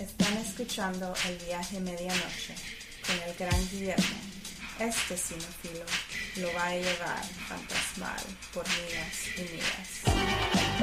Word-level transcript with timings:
Están 0.00 0.34
escuchando 0.38 1.12
El 1.28 1.36
viaje 1.44 1.78
medianoche 1.78 2.54
con 3.06 3.16
el 3.28 3.34
gran 3.36 3.68
Guillermo. 3.70 4.16
Este 4.78 5.14
cinefilo 5.14 5.84
lo 6.36 6.54
va 6.54 6.68
a 6.68 6.74
llevar 6.74 7.22
fantasmal 7.46 8.22
por 8.54 8.64
millas 8.66 9.26
y 9.36 9.42
millas. 9.42 10.79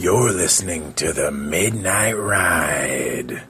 You're 0.00 0.32
listening 0.32 0.94
to 0.94 1.12
the 1.12 1.30
Midnight 1.30 2.16
Ride. 2.16 3.42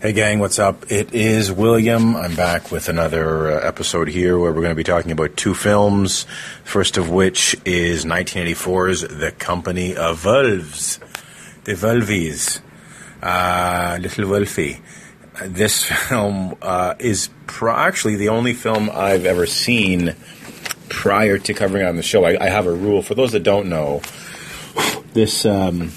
Hey, 0.00 0.12
gang, 0.12 0.40
what's 0.40 0.58
up? 0.58 0.90
It 0.90 1.14
is 1.14 1.52
William. 1.52 2.16
I'm 2.16 2.34
back 2.34 2.72
with 2.72 2.88
another 2.88 3.52
uh, 3.52 3.60
episode 3.60 4.08
here 4.08 4.36
where 4.36 4.50
we're 4.50 4.62
going 4.62 4.72
to 4.72 4.74
be 4.74 4.82
talking 4.82 5.12
about 5.12 5.36
two 5.36 5.54
films. 5.54 6.26
First 6.64 6.98
of 6.98 7.10
which 7.10 7.54
is 7.64 8.04
1984's 8.04 9.02
The 9.02 9.30
Company 9.30 9.94
of 9.94 10.24
Wolves. 10.24 10.98
The 11.62 11.74
Wolfies. 11.74 12.60
Uh, 13.22 13.98
Little 14.02 14.30
Wolfie. 14.30 14.80
This 15.44 15.84
film 15.84 16.56
uh, 16.60 16.96
is 16.98 17.30
pro- 17.46 17.76
actually 17.76 18.16
the 18.16 18.30
only 18.30 18.54
film 18.54 18.90
I've 18.92 19.26
ever 19.26 19.46
seen 19.46 20.16
prior 20.88 21.38
to 21.38 21.54
covering 21.54 21.84
it 21.84 21.88
on 21.88 21.94
the 21.94 22.02
show. 22.02 22.24
I, 22.24 22.46
I 22.46 22.48
have 22.48 22.66
a 22.66 22.72
rule. 22.72 23.00
For 23.00 23.14
those 23.14 23.30
that 23.30 23.44
don't 23.44 23.68
know, 23.68 24.02
this 25.14 25.44
um, 25.44 25.92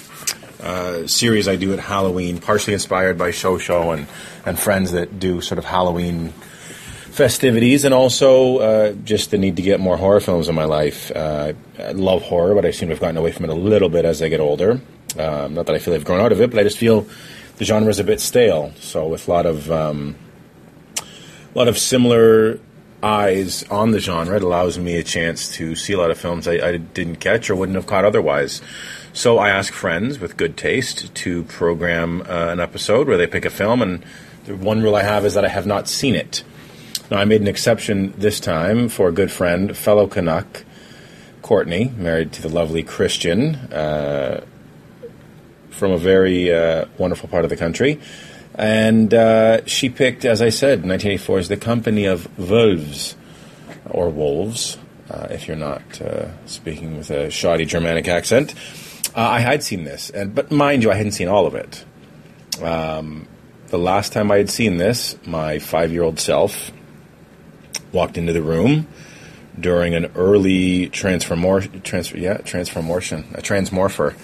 uh, 0.62 1.06
series 1.06 1.48
I 1.48 1.56
do 1.56 1.72
at 1.72 1.78
Halloween, 1.78 2.38
partially 2.38 2.74
inspired 2.74 3.18
by 3.18 3.30
Show 3.30 3.58
and, 3.92 4.06
and 4.44 4.58
friends 4.58 4.92
that 4.92 5.18
do 5.18 5.40
sort 5.40 5.58
of 5.58 5.64
Halloween 5.64 6.30
festivities, 7.10 7.84
and 7.84 7.94
also 7.94 8.58
uh, 8.58 8.92
just 9.04 9.30
the 9.30 9.38
need 9.38 9.56
to 9.56 9.62
get 9.62 9.80
more 9.80 9.96
horror 9.96 10.20
films 10.20 10.48
in 10.48 10.54
my 10.54 10.64
life. 10.64 11.10
Uh, 11.14 11.54
I 11.78 11.92
love 11.92 12.22
horror, 12.22 12.54
but 12.54 12.66
I 12.66 12.70
seem 12.70 12.88
to 12.88 12.94
have 12.94 13.00
gotten 13.00 13.16
away 13.16 13.32
from 13.32 13.44
it 13.44 13.50
a 13.50 13.54
little 13.54 13.88
bit 13.88 14.04
as 14.04 14.22
I 14.22 14.28
get 14.28 14.40
older. 14.40 14.80
Um, 15.18 15.54
not 15.54 15.66
that 15.66 15.74
I 15.74 15.78
feel 15.78 15.94
I've 15.94 16.04
grown 16.04 16.20
out 16.20 16.32
of 16.32 16.40
it, 16.40 16.50
but 16.50 16.58
I 16.58 16.62
just 16.62 16.76
feel 16.76 17.06
the 17.56 17.64
genre 17.64 17.88
is 17.88 17.98
a 17.98 18.04
bit 18.04 18.20
stale. 18.20 18.72
So 18.80 19.08
with 19.08 19.28
a 19.28 19.30
lot 19.30 19.46
of 19.46 19.70
um, 19.70 20.16
a 21.00 21.58
lot 21.58 21.68
of 21.68 21.78
similar 21.78 22.60
eyes 23.02 23.62
on 23.64 23.92
the 23.92 24.00
genre. 24.00 24.36
It 24.36 24.42
allows 24.42 24.78
me 24.78 24.96
a 24.96 25.02
chance 25.02 25.50
to 25.56 25.74
see 25.74 25.92
a 25.92 25.98
lot 25.98 26.10
of 26.10 26.18
films 26.18 26.48
I, 26.48 26.54
I 26.54 26.76
didn't 26.76 27.16
catch 27.16 27.50
or 27.50 27.56
wouldn't 27.56 27.76
have 27.76 27.86
caught 27.86 28.04
otherwise. 28.04 28.60
So 29.16 29.38
I 29.38 29.48
ask 29.48 29.72
friends 29.72 30.18
with 30.18 30.36
good 30.36 30.58
taste 30.58 31.14
to 31.14 31.44
program 31.44 32.20
uh, 32.20 32.48
an 32.50 32.60
episode 32.60 33.08
where 33.08 33.16
they 33.16 33.26
pick 33.26 33.46
a 33.46 33.50
film, 33.50 33.80
and 33.80 34.04
the 34.44 34.54
one 34.54 34.82
rule 34.82 34.94
I 34.94 35.04
have 35.04 35.24
is 35.24 35.32
that 35.32 35.42
I 35.42 35.48
have 35.48 35.64
not 35.64 35.88
seen 35.88 36.14
it. 36.14 36.44
Now, 37.10 37.16
I 37.16 37.24
made 37.24 37.40
an 37.40 37.48
exception 37.48 38.12
this 38.18 38.40
time 38.40 38.90
for 38.90 39.08
a 39.08 39.12
good 39.12 39.32
friend, 39.32 39.74
fellow 39.74 40.06
Canuck, 40.06 40.64
Courtney, 41.40 41.94
married 41.96 42.30
to 42.34 42.42
the 42.42 42.50
lovely 42.50 42.82
Christian 42.82 43.54
uh, 43.72 44.44
from 45.70 45.92
a 45.92 45.98
very 45.98 46.52
uh, 46.52 46.84
wonderful 46.98 47.30
part 47.30 47.44
of 47.44 47.48
the 47.48 47.56
country. 47.56 47.98
And 48.54 49.14
uh, 49.14 49.64
she 49.64 49.88
picked, 49.88 50.26
as 50.26 50.42
I 50.42 50.50
said, 50.50 50.84
1984 50.84 51.38
is 51.38 51.48
The 51.48 51.56
Company 51.56 52.04
of 52.04 52.28
Wolves, 52.38 53.16
or 53.88 54.10
Wolves, 54.10 54.76
uh, 55.08 55.28
if 55.30 55.48
you're 55.48 55.56
not 55.56 56.02
uh, 56.02 56.46
speaking 56.46 56.98
with 56.98 57.08
a 57.08 57.30
shoddy 57.30 57.64
Germanic 57.64 58.08
accent. 58.08 58.54
Uh, 59.16 59.20
I 59.20 59.40
had 59.40 59.62
seen 59.62 59.84
this, 59.84 60.10
and 60.10 60.34
but 60.34 60.50
mind 60.50 60.82
you, 60.82 60.90
I 60.90 60.94
hadn't 60.94 61.12
seen 61.12 61.28
all 61.28 61.46
of 61.46 61.54
it. 61.54 61.82
Um, 62.62 63.26
the 63.68 63.78
last 63.78 64.12
time 64.12 64.30
I 64.30 64.36
had 64.36 64.50
seen 64.50 64.76
this, 64.76 65.16
my 65.26 65.58
five-year-old 65.58 66.20
self 66.20 66.70
walked 67.92 68.18
into 68.18 68.34
the 68.34 68.42
room 68.42 68.86
during 69.58 69.94
an 69.94 70.12
early 70.16 70.90
transformor, 70.90 71.62
transfer, 71.62 72.18
yeah, 72.18 72.36
transformation, 72.38 73.24
a 73.32 73.40
transmorpher, 73.40 74.14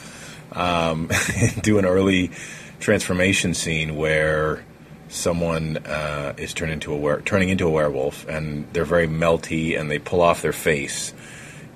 um, 0.54 1.10
do 1.62 1.78
an 1.78 1.86
early 1.86 2.30
transformation 2.78 3.54
scene 3.54 3.96
where 3.96 4.62
someone 5.08 5.78
uh, 5.78 6.34
is 6.36 6.52
turned 6.52 6.72
into 6.72 6.92
a 6.92 6.98
were- 6.98 7.22
turning 7.22 7.48
into 7.48 7.66
a 7.66 7.70
werewolf, 7.70 8.28
and 8.28 8.70
they're 8.74 8.84
very 8.84 9.08
melty, 9.08 9.80
and 9.80 9.90
they 9.90 9.98
pull 9.98 10.20
off 10.20 10.42
their 10.42 10.52
face, 10.52 11.14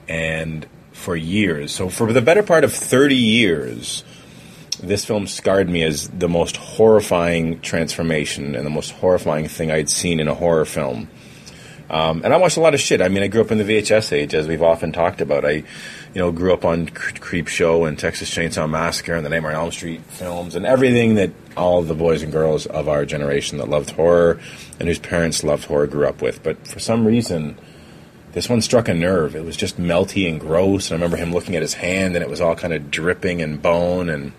and 0.06 0.66
for 0.96 1.14
years, 1.14 1.72
so 1.72 1.88
for 1.88 2.12
the 2.12 2.22
better 2.22 2.42
part 2.42 2.64
of 2.64 2.72
thirty 2.72 3.14
years, 3.14 4.02
this 4.82 5.04
film 5.04 5.26
scarred 5.26 5.68
me 5.68 5.82
as 5.82 6.08
the 6.08 6.28
most 6.28 6.56
horrifying 6.56 7.60
transformation 7.60 8.54
and 8.54 8.66
the 8.66 8.70
most 8.70 8.90
horrifying 8.92 9.48
thing 9.48 9.70
I'd 9.70 9.90
seen 9.90 10.20
in 10.20 10.28
a 10.28 10.34
horror 10.34 10.64
film. 10.64 11.08
Um, 11.88 12.22
and 12.24 12.34
I 12.34 12.36
watched 12.38 12.56
a 12.56 12.60
lot 12.60 12.74
of 12.74 12.80
shit. 12.80 13.00
I 13.00 13.08
mean, 13.08 13.22
I 13.22 13.28
grew 13.28 13.40
up 13.40 13.52
in 13.52 13.58
the 13.58 13.64
VHS 13.64 14.12
age, 14.12 14.34
as 14.34 14.48
we've 14.48 14.62
often 14.62 14.90
talked 14.90 15.20
about. 15.20 15.44
I, 15.44 15.50
you 15.52 15.64
know, 16.14 16.32
grew 16.32 16.52
up 16.52 16.64
on 16.64 16.88
Cre- 16.88 17.18
Creep 17.20 17.48
Show 17.48 17.84
and 17.84 17.96
Texas 17.96 18.28
Chainsaw 18.28 18.68
Massacre 18.68 19.14
and 19.14 19.24
the 19.24 19.30
Nightmare 19.30 19.52
on 19.52 19.58
Elm 19.58 19.72
Street 19.72 20.00
films 20.08 20.56
and 20.56 20.66
everything 20.66 21.14
that 21.14 21.30
all 21.56 21.82
the 21.82 21.94
boys 21.94 22.22
and 22.22 22.32
girls 22.32 22.66
of 22.66 22.88
our 22.88 23.04
generation 23.04 23.58
that 23.58 23.68
loved 23.68 23.90
horror 23.90 24.40
and 24.80 24.88
whose 24.88 24.98
parents 24.98 25.44
loved 25.44 25.66
horror 25.66 25.86
grew 25.86 26.08
up 26.08 26.20
with. 26.20 26.42
But 26.42 26.66
for 26.66 26.80
some 26.80 27.06
reason, 27.06 27.56
this 28.36 28.50
one 28.50 28.60
struck 28.60 28.86
a 28.86 28.92
nerve. 28.92 29.34
It 29.34 29.46
was 29.46 29.56
just 29.56 29.80
melty 29.80 30.28
and 30.28 30.38
gross. 30.38 30.90
And 30.90 30.92
I 30.92 30.96
remember 30.96 31.16
him 31.16 31.32
looking 31.32 31.56
at 31.56 31.62
his 31.62 31.72
hand, 31.72 32.16
and 32.16 32.22
it 32.22 32.28
was 32.28 32.42
all 32.42 32.54
kind 32.54 32.74
of 32.74 32.90
dripping 32.90 33.40
and 33.40 33.62
bone. 33.62 34.10
And 34.10 34.32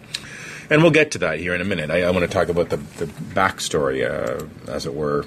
and 0.69 0.83
we'll 0.83 0.91
get 0.91 1.09
to 1.11 1.17
that 1.17 1.39
here 1.39 1.55
in 1.55 1.61
a 1.61 1.65
minute. 1.65 1.89
I, 1.89 2.03
I 2.03 2.11
want 2.11 2.21
to 2.21 2.27
talk 2.27 2.49
about 2.49 2.69
the 2.69 2.77
the 2.77 3.07
backstory, 3.07 4.07
uh, 4.07 4.45
as 4.71 4.85
it 4.85 4.93
were, 4.93 5.25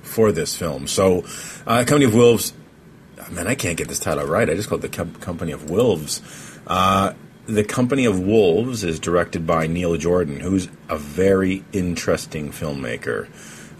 for 0.00 0.30
this 0.30 0.54
film. 0.54 0.86
So, 0.86 1.24
uh, 1.66 1.82
Company 1.84 2.04
of 2.04 2.14
Wolves. 2.14 2.54
Man, 3.32 3.48
I 3.48 3.56
can't 3.56 3.76
get 3.76 3.88
this 3.88 3.98
title 3.98 4.26
right. 4.26 4.48
I 4.48 4.54
just 4.54 4.68
called 4.68 4.84
it 4.84 4.92
the 4.92 4.96
Com- 4.96 5.16
Company 5.16 5.50
of 5.50 5.68
Wolves. 5.68 6.22
Uh, 6.68 7.14
the 7.46 7.64
Company 7.64 8.04
of 8.04 8.20
Wolves 8.20 8.84
is 8.84 9.00
directed 9.00 9.44
by 9.44 9.66
Neil 9.66 9.96
Jordan, 9.96 10.38
who's 10.38 10.68
a 10.88 10.96
very 10.96 11.64
interesting 11.72 12.52
filmmaker. 12.52 13.28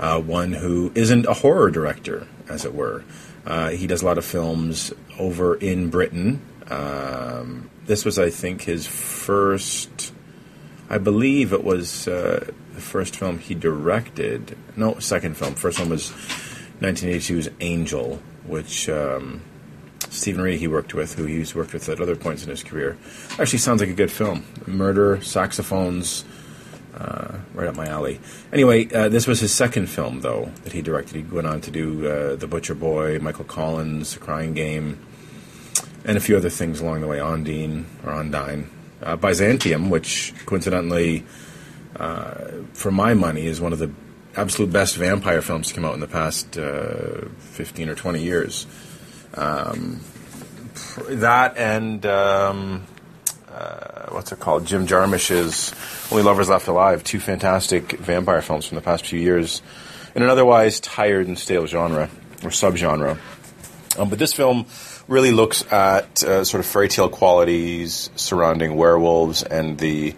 Uh, 0.01 0.21
one 0.21 0.55
who 0.55 0.91
isn't 0.97 1.25
a 1.27 1.35
horror 1.35 1.71
director, 1.71 2.27
as 2.49 2.65
it 2.65 2.75
were. 2.75 3.05
Uh, 3.45 3.71
he 3.71 3.87
does 3.87 4.03
a 4.03 4.07
lot 4.07 4.19
of 4.19 4.25
films 4.25 4.93
over 5.19 5.55
in 5.55 5.91
Britain. 5.91 6.41
Um, 6.71 7.71
this 7.87 8.05
was, 8.05 8.19
I 8.19 8.31
think, 8.31 8.63
his 8.63 8.87
first. 8.87 10.13
I 10.89 10.99
believe 10.99 11.53
it 11.53 11.65
was 11.65 12.07
uh, 12.07 12.51
the 12.75 12.81
first 12.81 13.17
film 13.17 13.39
he 13.39 13.55
directed. 13.55 14.57
No, 14.77 14.99
second 14.99 15.37
film. 15.37 15.55
First 15.55 15.79
one 15.81 15.89
was 15.89 16.11
1982's 16.81 17.49
Angel, 17.61 18.21
which 18.47 18.89
um, 18.89 19.43
Stephen 20.11 20.47
he 20.53 20.69
worked 20.69 20.95
with, 20.95 21.15
who 21.15 21.25
he's 21.25 21.55
worked 21.55 21.73
with 21.73 21.89
at 21.89 22.01
other 22.01 22.17
points 22.17 22.45
in 22.45 22.51
his 22.51 22.63
career. 22.63 22.97
Actually, 23.39 23.59
sounds 23.59 23.81
like 23.81 23.91
a 23.91 23.95
good 23.95 24.13
film. 24.13 24.45
Murder, 24.67 25.21
saxophones, 25.23 26.25
uh, 26.95 27.39
right 27.55 27.69
up 27.69 27.77
my 27.77 27.87
alley. 27.87 28.21
Anyway, 28.53 28.93
uh, 28.93 29.09
this 29.09 29.27
was 29.27 29.41
his 29.41 29.53
second 29.53 29.89
film, 29.89 30.21
though, 30.21 30.51
that 30.65 30.73
he 30.73 30.83
directed. 30.83 31.17
He 31.17 31.23
went 31.23 31.47
on 31.47 31.61
to 31.63 31.71
do 31.71 32.07
uh, 32.07 32.37
The 32.37 32.47
Butcher 32.47 32.75
Boy, 32.75 33.19
Michael 33.19 33.45
Collins, 33.45 34.15
The 34.15 34.21
Crying 34.21 34.55
Game, 34.55 34.99
and 36.05 36.17
a 36.17 36.21
few 36.21 36.37
other 36.37 36.51
things 36.51 36.81
along 36.81 37.01
the 37.01 37.07
way. 37.07 37.19
Ondine 37.19 37.85
or 38.05 38.13
Ondine, 38.13 38.67
uh, 39.03 39.17
Byzantium, 39.17 39.89
which 39.89 40.35
coincidentally, 40.47 41.25
uh, 41.97 42.35
for 42.73 42.91
my 42.91 43.15
money, 43.15 43.47
is 43.47 43.61
one 43.61 43.73
of 43.73 43.79
the 43.79 43.91
absolute 44.37 44.73
best 44.73 44.97
vampire 44.97 45.43
films 45.43 45.69
to 45.69 45.75
come 45.75 45.85
out 45.85 45.95
in 45.95 46.01
the 46.01 46.09
past 46.09 46.59
uh, 46.59 47.29
fifteen 47.39 47.89
or 47.89 47.95
twenty 47.95 48.23
years. 48.23 48.67
Um, 49.35 50.01
that 51.09 51.57
and 51.57 52.05
um, 52.05 52.87
uh, 53.53 54.07
what's 54.11 54.33
it 54.33 54.41
called? 54.41 54.67
Jim 54.67 54.87
Jarmusch's 54.87 55.73
Only 56.11 56.25
Lovers 56.25 56.49
Left 56.49 56.69
Alive. 56.69 57.05
Two 57.05 57.21
fantastic 57.21 57.93
vampire 57.93 58.43
films 58.43 58.67
from 58.67 58.77
the 58.77 58.83
past 58.83 59.07
few 59.07 59.21
years 59.21 59.63
in 60.15 60.23
an 60.23 60.29
otherwise 60.29 60.81
tired 60.81 61.27
and 61.27 61.39
stale 61.39 61.67
genre 61.67 62.11
or 62.43 62.51
subgenre. 62.51 63.19
Um, 63.99 64.09
but 64.09 64.19
this 64.19 64.33
film 64.33 64.67
really 65.09 65.33
looks 65.33 65.71
at 65.73 66.23
uh, 66.23 66.45
sort 66.45 66.61
of 66.61 66.67
fairy 66.67 66.89
tale 66.89 67.09
qualities 67.09 68.11
surrounding 68.17 68.77
werewolves 68.77 69.43
and 69.43 69.79
the 69.79 70.15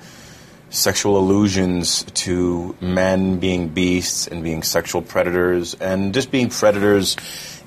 sexual 0.70 1.16
allusions 1.16 2.02
to 2.14 2.76
men 2.80 3.38
being 3.38 3.68
beasts 3.68 4.26
and 4.26 4.42
being 4.42 4.62
sexual 4.62 5.02
predators 5.02 5.74
and 5.74 6.12
just 6.12 6.30
being 6.30 6.50
predators 6.50 7.16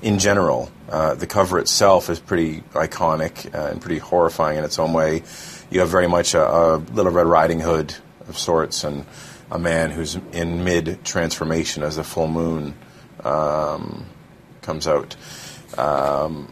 in 0.02 0.18
general. 0.18 0.70
Uh, 0.88 1.14
the 1.14 1.26
cover 1.26 1.58
itself 1.58 2.10
is 2.10 2.20
pretty 2.20 2.60
iconic 2.72 3.54
uh, 3.54 3.70
and 3.70 3.80
pretty 3.80 3.98
horrifying 3.98 4.58
in 4.58 4.64
its 4.64 4.78
own 4.78 4.92
way. 4.92 5.22
You 5.70 5.80
have 5.80 5.88
very 5.88 6.06
much 6.06 6.34
a, 6.34 6.42
a 6.42 6.76
Little 6.76 7.12
Red 7.12 7.26
Riding 7.26 7.60
Hood 7.60 7.94
of 8.28 8.38
sorts 8.38 8.84
and 8.84 9.04
a 9.50 9.58
man 9.58 9.90
who's 9.90 10.16
in 10.32 10.64
mid 10.64 11.04
transformation 11.04 11.82
as 11.82 11.96
the 11.96 12.04
full 12.04 12.28
moon 12.28 12.74
um, 13.24 14.06
comes 14.62 14.86
out. 14.86 15.16
Um, 15.76 16.48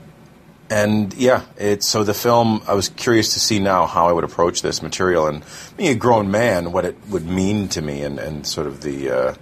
and 0.69 1.15
yeah, 1.15 1.43
it's 1.57 1.87
so 1.87 2.03
the 2.03 2.15
film. 2.15 2.63
I 2.67 2.75
was 2.75 2.89
curious 2.89 3.35
to 3.35 3.41
see 3.41 3.59
now 3.59 3.87
how 3.87 4.09
I 4.09 4.13
would 4.13 4.25
approach 4.25 4.63
this 4.63 4.83
material, 4.83 5.29
and 5.29 5.45
being 5.77 5.91
a 5.91 5.95
grown 5.95 6.31
man, 6.31 6.73
what 6.73 6.85
it 6.85 6.97
would 7.09 7.25
mean 7.25 7.69
to 7.69 7.83
me, 7.83 8.03
and, 8.03 8.19
and 8.19 8.47
sort 8.47 8.67
of 8.67 8.83
the 8.83 9.11
uh, 9.11 9.35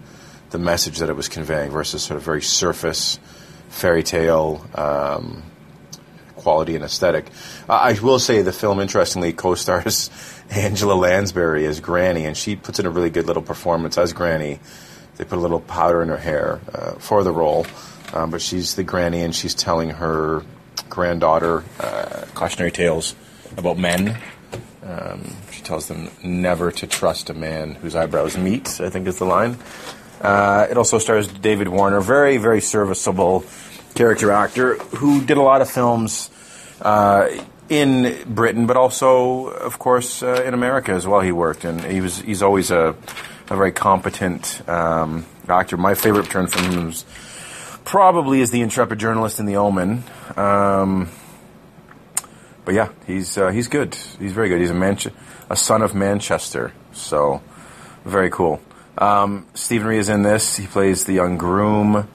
the 0.50 0.58
message 0.58 0.98
that 0.98 1.08
it 1.08 1.16
was 1.16 1.28
conveying 1.28 1.70
versus 1.70 2.02
sort 2.02 2.18
of 2.18 2.22
very 2.22 2.42
surface 2.42 3.18
fairy 3.70 4.02
tale 4.02 4.64
um, 4.74 5.42
quality 6.44 6.76
and 6.76 6.84
aesthetic. 6.84 7.26
Uh, 7.68 7.72
I 7.72 7.98
will 8.00 8.18
say 8.18 8.42
the 8.42 8.52
film, 8.52 8.78
interestingly, 8.78 9.32
co-stars 9.32 10.10
Angela 10.50 10.92
Lansbury 10.92 11.64
as 11.64 11.80
Granny, 11.80 12.26
and 12.26 12.36
she 12.36 12.54
puts 12.54 12.78
in 12.78 12.86
a 12.86 12.90
really 12.90 13.10
good 13.10 13.26
little 13.26 13.42
performance 13.42 13.96
as 13.96 14.12
Granny. 14.12 14.60
They 15.16 15.24
put 15.24 15.38
a 15.38 15.40
little 15.40 15.60
powder 15.60 16.02
in 16.02 16.08
her 16.10 16.18
hair 16.18 16.60
uh, 16.72 16.92
for 16.98 17.24
the 17.24 17.32
role, 17.32 17.66
um, 18.12 18.30
but 18.30 18.42
she's 18.42 18.74
the 18.74 18.84
Granny, 18.84 19.22
and 19.22 19.34
she's 19.34 19.54
telling 19.54 19.88
her 19.90 20.44
granddaughter 20.90 21.64
uh, 21.80 22.26
cautionary 22.34 22.70
tales 22.70 23.14
about 23.56 23.78
men. 23.78 24.18
Um, 24.84 25.34
she 25.50 25.62
tells 25.62 25.88
them 25.88 26.10
never 26.22 26.70
to 26.72 26.86
trust 26.86 27.30
a 27.30 27.34
man 27.34 27.74
whose 27.74 27.96
eyebrows 27.96 28.36
meet. 28.36 28.80
I 28.82 28.90
think 28.90 29.08
is 29.08 29.18
the 29.18 29.24
line. 29.24 29.56
Uh, 30.20 30.66
it 30.70 30.76
also 30.76 30.98
stars 30.98 31.26
David 31.26 31.68
Warner, 31.68 32.00
very 32.00 32.36
very 32.36 32.60
serviceable 32.60 33.44
character 33.94 34.30
actor 34.32 34.74
who 34.98 35.24
did 35.24 35.36
a 35.36 35.42
lot 35.42 35.62
of 35.62 35.70
films 35.70 36.30
in 37.68 38.34
Britain, 38.34 38.66
but 38.66 38.76
also, 38.76 39.46
of 39.46 39.78
course, 39.78 40.22
uh, 40.22 40.42
in 40.44 40.54
America 40.54 40.92
as 40.92 41.06
well. 41.06 41.20
He 41.20 41.32
worked, 41.32 41.64
and 41.64 41.82
he 41.84 42.00
was 42.00 42.18
he's 42.20 42.42
always 42.42 42.70
a, 42.70 42.94
a 43.50 43.56
very 43.56 43.72
competent 43.72 44.66
um, 44.68 45.26
actor. 45.48 45.76
My 45.76 45.94
favorite 45.94 46.26
turn 46.30 46.46
from 46.46 46.64
him 46.64 46.86
was 46.86 47.04
probably 47.84 48.40
is 48.40 48.50
the 48.50 48.60
intrepid 48.60 48.98
journalist 48.98 49.38
in 49.40 49.46
The 49.46 49.56
Omen. 49.56 50.04
Um, 50.36 51.10
but 52.64 52.74
yeah, 52.74 52.90
he's 53.06 53.36
uh, 53.36 53.50
he's 53.50 53.68
good. 53.68 53.94
He's 53.94 54.32
very 54.32 54.48
good. 54.48 54.60
He's 54.60 54.70
a 54.70 54.74
Manche- 54.74 55.12
a 55.50 55.56
son 55.56 55.82
of 55.82 55.94
Manchester, 55.94 56.72
so 56.92 57.42
very 58.04 58.30
cool. 58.30 58.60
Um, 58.96 59.46
Stephen 59.54 59.86
Rea 59.86 59.98
is 59.98 60.08
in 60.08 60.22
this. 60.22 60.56
He 60.56 60.66
plays 60.66 61.04
the 61.04 61.12
young 61.12 61.36
groom. 61.36 62.08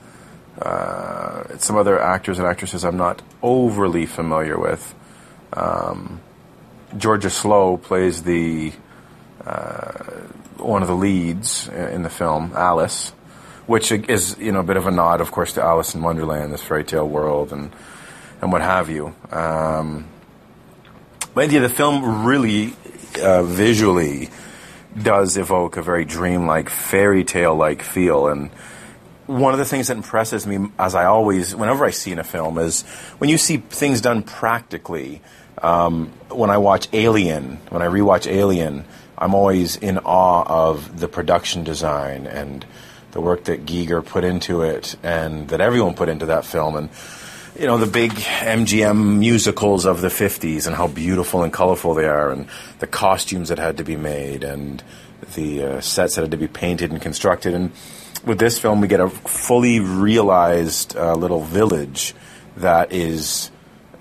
Uh, 0.62 1.58
some 1.58 1.78
other 1.78 2.00
actors 2.00 2.38
and 2.38 2.48
actresses 2.48 2.84
I'm 2.84 2.98
not 2.98 3.22
overly 3.42 4.06
familiar 4.06 4.60
with. 4.60 4.94
Um, 5.54 6.22
Georgia 6.98 7.30
Slowe 7.30 7.78
plays 7.78 8.24
the 8.24 8.74
uh, 9.46 10.04
one 10.58 10.82
of 10.82 10.88
the 10.88 10.96
leads 10.96 11.70
in 11.70 12.04
the 12.04 12.10
film, 12.10 12.52
Alice 12.56 13.14
which 13.70 13.92
is 13.92 14.36
you 14.40 14.52
know 14.52 14.62
a 14.62 14.64
bit 14.64 14.78
of 14.78 14.88
a 14.88 14.92
nod, 14.92 15.22
of 15.22 15.32
course, 15.32 15.54
to 15.54 15.64
Alice 15.64 15.94
in 15.94 16.02
Wonderland, 16.02 16.52
this 16.52 16.64
fairy 16.64 16.84
tale 16.84 17.08
world, 17.08 17.54
and 17.54 17.72
and 18.42 18.52
what 18.52 18.62
have 18.62 18.90
you. 18.90 19.14
Um, 19.32 20.08
but 21.36 21.52
yeah, 21.52 21.60
the 21.60 21.70
film 21.70 22.26
really 22.26 22.74
uh, 23.22 23.44
visually 23.44 24.30
does 25.00 25.38
evoke 25.38 25.78
a 25.78 25.84
very 25.84 26.04
dreamlike, 26.04 26.68
fairy 26.68 27.24
tale 27.24 27.54
like 27.54 27.84
feel, 27.84 28.28
and 28.28 28.50
one 29.30 29.54
of 29.54 29.60
the 29.60 29.66
things 29.66 29.90
that 29.90 29.98
impresses 29.98 30.48
me, 30.48 30.72
as 30.80 30.96
I 30.96 31.06
always, 31.06 31.56
whenever 31.56 31.86
I 31.86 31.92
see 31.92 32.12
in 32.12 32.18
a 32.18 32.24
film, 32.24 32.58
is 32.58 32.82
when 33.20 33.30
you 33.30 33.38
see 33.38 33.58
things 33.58 34.02
done 34.02 34.24
practically. 34.24 35.22
Um, 35.62 36.08
when 36.30 36.50
I 36.50 36.58
watch 36.58 36.88
Alien, 36.94 37.58
when 37.70 37.84
I 37.84 37.88
rewatch 37.88 38.26
Alien, 38.26 38.86
I'm 39.20 39.36
always 39.36 39.76
in 39.76 40.00
awe 40.00 40.44
of 40.48 41.00
the 41.00 41.08
production 41.08 41.64
design 41.64 42.26
and 42.26 42.66
the 43.12 43.22
work 43.22 43.44
that 43.44 43.66
Giger 43.68 44.04
put 44.04 44.24
into 44.24 44.64
it 44.64 44.96
and 45.04 45.48
that 45.50 45.62
everyone 45.62 45.94
put 45.94 46.10
into 46.10 46.28
that 46.28 46.46
film 46.46 46.76
and 46.76 46.90
you 47.60 47.68
know 47.68 47.78
the 47.78 47.88
big 47.88 48.12
MGM 48.14 49.18
musicals 49.18 49.86
of 49.86 50.02
the 50.02 50.08
50s 50.08 50.66
and 50.66 50.76
how 50.76 50.88
beautiful 50.88 51.44
and 51.44 51.52
colorful 51.52 51.94
they 51.94 52.06
are 52.06 52.32
and 52.32 52.48
the 52.80 52.88
costumes 52.88 53.50
that 53.50 53.60
had 53.60 53.78
to 53.78 53.84
be 53.84 53.98
made 53.98 54.44
and 54.44 54.82
the 55.36 55.64
uh, 55.64 55.82
sets 55.82 56.16
that 56.16 56.22
had 56.22 56.32
to 56.32 56.38
be 56.38 56.48
painted 56.48 56.92
and 56.92 57.02
constructed 57.02 57.54
and 57.54 57.72
with 58.26 58.40
this 58.40 58.60
film 58.60 58.82
we 58.82 58.88
get 58.88 59.00
a 59.00 59.10
fully 59.10 59.80
realized 59.80 60.96
uh, 60.96 61.14
little 61.14 61.44
village 61.44 62.14
that 62.58 62.92
is 62.92 63.52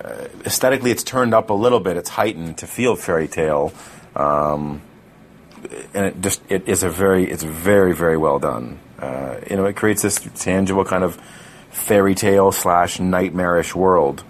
uh, 0.03 0.29
aesthetically 0.44 0.91
it's 0.91 1.03
turned 1.03 1.35
up 1.35 1.50
a 1.50 1.55
little 1.55 1.81
bit. 1.81 1.97
It's 1.97 2.11
heightened 2.11 2.59
to 2.59 2.67
feel 2.67 2.97
fairy 2.97 3.29
tale. 3.29 3.73
Um, 4.15 4.82
and 5.94 6.06
it 6.06 6.20
just 6.20 6.41
it 6.49 6.69
is 6.69 6.82
a 6.82 6.91
very 6.91 7.29
it's 7.31 7.43
very 7.43 7.94
very 7.94 8.17
well 8.17 8.38
done. 8.38 8.79
Uh, 8.99 9.37
you 9.49 9.56
know, 9.56 9.67
it 9.67 9.76
creates 9.76 10.03
this 10.03 10.19
tangible 10.37 10.85
kind 10.85 11.05
of 11.05 11.21
fairy 11.71 12.14
tale 12.14 12.53
slash 12.53 13.00
nightmarish 13.00 13.75
world. 13.75 14.25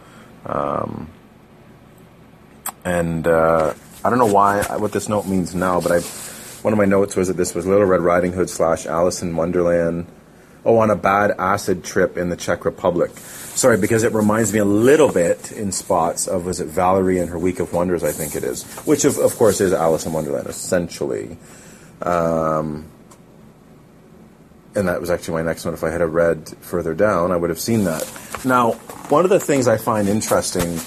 Um, 0.46 1.10
and 2.84 3.26
uh, 3.26 3.74
I 4.04 4.10
don't 4.10 4.18
know 4.18 4.32
why 4.32 4.62
what 4.78 4.92
this 4.92 5.08
note 5.08 5.26
means 5.26 5.54
now, 5.54 5.80
but 5.80 5.92
I 5.92 6.00
one 6.68 6.74
of 6.74 6.78
my 6.78 6.84
notes 6.84 7.16
was 7.16 7.28
that 7.28 7.38
this 7.38 7.54
was 7.54 7.64
Little 7.64 7.86
Red 7.86 8.02
Riding 8.02 8.34
Hood 8.34 8.50
slash 8.50 8.84
Alice 8.84 9.22
in 9.22 9.34
Wonderland. 9.34 10.06
Oh, 10.66 10.76
on 10.76 10.90
a 10.90 10.96
bad 10.96 11.30
acid 11.38 11.82
trip 11.82 12.18
in 12.18 12.28
the 12.28 12.36
Czech 12.36 12.66
Republic. 12.66 13.10
Sorry, 13.16 13.78
because 13.78 14.02
it 14.02 14.12
reminds 14.12 14.52
me 14.52 14.58
a 14.58 14.66
little 14.66 15.10
bit 15.10 15.50
in 15.50 15.72
spots 15.72 16.28
of 16.28 16.44
was 16.44 16.60
it 16.60 16.66
Valerie 16.66 17.20
and 17.20 17.30
her 17.30 17.38
Week 17.38 17.58
of 17.58 17.72
Wonders? 17.72 18.04
I 18.04 18.12
think 18.12 18.36
it 18.36 18.44
is, 18.44 18.64
which 18.84 19.06
of, 19.06 19.16
of 19.16 19.34
course 19.36 19.62
is 19.62 19.72
Alice 19.72 20.04
in 20.04 20.12
Wonderland 20.12 20.46
essentially. 20.46 21.38
Um, 22.02 22.84
and 24.74 24.88
that 24.88 25.00
was 25.00 25.08
actually 25.08 25.42
my 25.42 25.48
next 25.48 25.64
one. 25.64 25.72
If 25.72 25.82
I 25.82 25.88
had 25.88 26.02
read 26.02 26.50
further 26.60 26.92
down, 26.92 27.32
I 27.32 27.36
would 27.36 27.48
have 27.48 27.58
seen 27.58 27.84
that. 27.84 28.06
Now, 28.44 28.72
one 29.08 29.24
of 29.24 29.30
the 29.30 29.40
things 29.40 29.68
I 29.68 29.78
find 29.78 30.06
interesting 30.06 30.78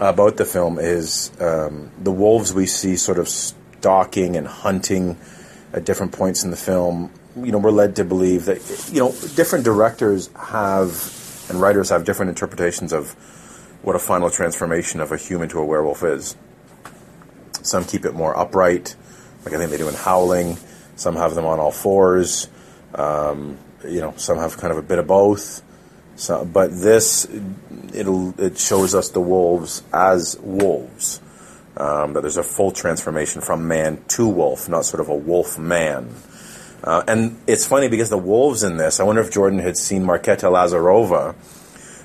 about 0.00 0.38
the 0.38 0.46
film 0.46 0.78
is 0.78 1.32
um, 1.38 1.90
the 1.98 2.12
wolves 2.12 2.54
we 2.54 2.64
see 2.64 2.96
sort 2.96 3.18
of 3.18 3.28
stalking 3.86 4.34
and 4.34 4.48
hunting 4.48 5.16
at 5.72 5.84
different 5.84 6.10
points 6.10 6.42
in 6.42 6.50
the 6.50 6.56
film. 6.56 7.08
You 7.36 7.52
know, 7.52 7.58
we're 7.58 7.70
led 7.70 7.94
to 7.96 8.04
believe 8.04 8.46
that 8.46 8.90
you 8.92 8.98
know 8.98 9.12
different 9.36 9.64
directors 9.64 10.28
have 10.34 10.90
and 11.48 11.60
writers 11.60 11.90
have 11.90 12.04
different 12.04 12.30
interpretations 12.30 12.92
of 12.92 13.12
what 13.82 13.94
a 13.94 14.00
final 14.00 14.28
transformation 14.28 15.00
of 15.00 15.12
a 15.12 15.16
human 15.16 15.48
to 15.50 15.60
a 15.60 15.64
werewolf 15.64 16.02
is. 16.02 16.34
Some 17.62 17.84
keep 17.84 18.04
it 18.04 18.12
more 18.12 18.36
upright, 18.36 18.96
like 19.44 19.54
I 19.54 19.58
think 19.58 19.70
they 19.70 19.76
do 19.76 19.88
in 19.88 19.94
Howling. 19.94 20.56
Some 20.96 21.14
have 21.14 21.36
them 21.36 21.46
on 21.46 21.60
all 21.60 21.70
fours. 21.70 22.48
Um, 22.92 23.56
you 23.84 24.00
know, 24.00 24.14
some 24.16 24.38
have 24.38 24.56
kind 24.56 24.72
of 24.72 24.78
a 24.78 24.82
bit 24.82 24.98
of 24.98 25.06
both. 25.06 25.62
So, 26.16 26.44
but 26.44 26.72
this, 26.72 27.28
it'll, 27.94 28.34
it 28.40 28.58
shows 28.58 28.96
us 28.96 29.10
the 29.10 29.20
wolves 29.20 29.84
as 29.92 30.36
wolves. 30.40 31.20
Um, 31.78 32.14
that 32.14 32.22
there's 32.22 32.38
a 32.38 32.42
full 32.42 32.72
transformation 32.72 33.42
from 33.42 33.68
man 33.68 34.02
to 34.08 34.26
wolf, 34.26 34.66
not 34.66 34.86
sort 34.86 35.00
of 35.00 35.10
a 35.10 35.14
wolf 35.14 35.58
man. 35.58 36.08
Uh, 36.82 37.02
and 37.06 37.36
it's 37.46 37.66
funny 37.66 37.88
because 37.88 38.08
the 38.08 38.16
wolves 38.16 38.62
in 38.62 38.78
this, 38.78 38.98
I 38.98 39.04
wonder 39.04 39.20
if 39.20 39.30
Jordan 39.30 39.58
had 39.58 39.76
seen 39.76 40.02
Marketa 40.02 40.50
Lazarova, 40.50 41.34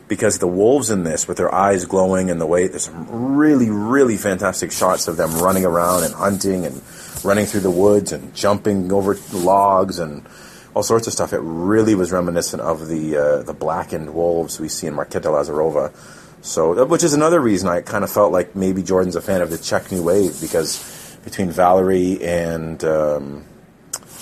because 0.09 0.39
the 0.39 0.47
wolves 0.47 0.89
in 0.89 1.03
this, 1.03 1.25
with 1.25 1.37
their 1.37 1.53
eyes 1.55 1.85
glowing 1.85 2.29
and 2.29 2.41
the 2.41 2.45
way, 2.45 2.67
there's 2.67 2.83
some 2.83 3.07
really, 3.37 3.69
really 3.69 4.17
fantastic 4.17 4.73
shots 4.73 5.07
of 5.07 5.15
them 5.15 5.37
running 5.39 5.63
around 5.63 6.03
and 6.03 6.13
hunting 6.13 6.65
and 6.65 6.81
running 7.23 7.45
through 7.45 7.61
the 7.61 7.71
woods 7.71 8.11
and 8.11 8.35
jumping 8.35 8.91
over 8.91 9.17
logs 9.31 9.99
and 9.99 10.25
all 10.73 10.83
sorts 10.83 11.07
of 11.07 11.13
stuff. 11.13 11.31
It 11.31 11.39
really 11.39 11.95
was 11.95 12.11
reminiscent 12.11 12.61
of 12.61 12.87
the 12.87 13.15
uh, 13.15 13.43
the 13.43 13.53
blackened 13.53 14.13
wolves 14.13 14.59
we 14.59 14.67
see 14.67 14.87
in 14.87 14.95
Marketa 14.95 15.31
Lazarova. 15.31 15.93
So, 16.41 16.77
uh, 16.79 16.86
which 16.86 17.03
is 17.03 17.13
another 17.13 17.39
reason 17.39 17.69
I 17.69 17.81
kind 17.81 18.03
of 18.03 18.12
felt 18.12 18.31
like 18.31 18.55
maybe 18.55 18.81
Jordan's 18.83 19.15
a 19.15 19.21
fan 19.21 19.41
of 19.41 19.50
the 19.50 19.57
Czech 19.57 19.91
New 19.91 20.03
Wave 20.03 20.39
because 20.41 21.17
between 21.24 21.51
Valerie 21.51 22.24
and 22.24 22.83
um, 22.83 23.45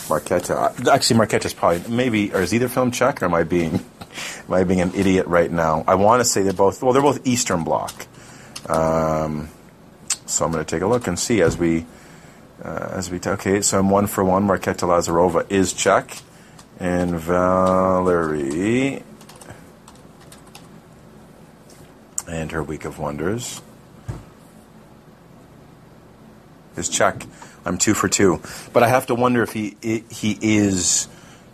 uh, 0.10 0.74
actually 0.92 1.20
Marketa's 1.20 1.54
probably 1.54 1.82
maybe 1.88 2.34
or 2.34 2.42
is 2.42 2.54
either 2.54 2.68
film 2.68 2.92
Czech 2.92 3.22
or 3.22 3.26
am 3.26 3.34
I 3.34 3.44
being 3.44 3.76
am 4.48 4.54
I 4.54 4.64
being 4.64 4.82
an 4.82 4.94
idiot 4.96 5.28
right 5.28 5.52
now? 5.52 5.84
I 5.88 5.96
want 5.96 6.20
to 6.20 6.26
say 6.26 6.42
they're 6.42 6.52
both 6.54 6.82
well 6.82 6.94
they're 6.94 7.02
both 7.02 7.26
Eastern 7.28 7.64
Bloc. 7.64 8.08
Um, 8.68 9.50
So 10.26 10.46
I'm 10.46 10.52
going 10.52 10.64
to 10.64 10.70
take 10.70 10.84
a 10.84 10.88
look 10.88 11.08
and 11.08 11.18
see 11.18 11.42
as 11.42 11.58
we 11.58 11.86
uh, 12.64 12.90
as 12.92 13.10
we 13.10 13.20
t- 13.20 13.30
okay. 13.32 13.62
So 13.62 13.80
I'm 13.80 13.90
one 13.90 14.08
for 14.08 14.24
one. 14.24 14.48
Marketa 14.48 14.86
Lazarova 14.88 15.50
is 15.50 15.74
Czech, 15.74 16.22
and 16.80 17.16
Valerie 17.20 19.02
and 22.30 22.52
her 22.52 22.64
Week 22.64 22.86
of 22.86 23.00
Wonders 23.00 23.62
is 26.76 26.90
Czech. 26.90 27.26
I'm 27.66 27.78
two 27.78 27.94
for 27.94 28.08
two, 28.08 28.42
but 28.72 28.84
I 28.84 28.88
have 28.88 29.08
to 29.08 29.16
wonder 29.16 29.44
if 29.44 29.52
he 29.52 29.76
he 30.10 30.38
is 30.42 31.08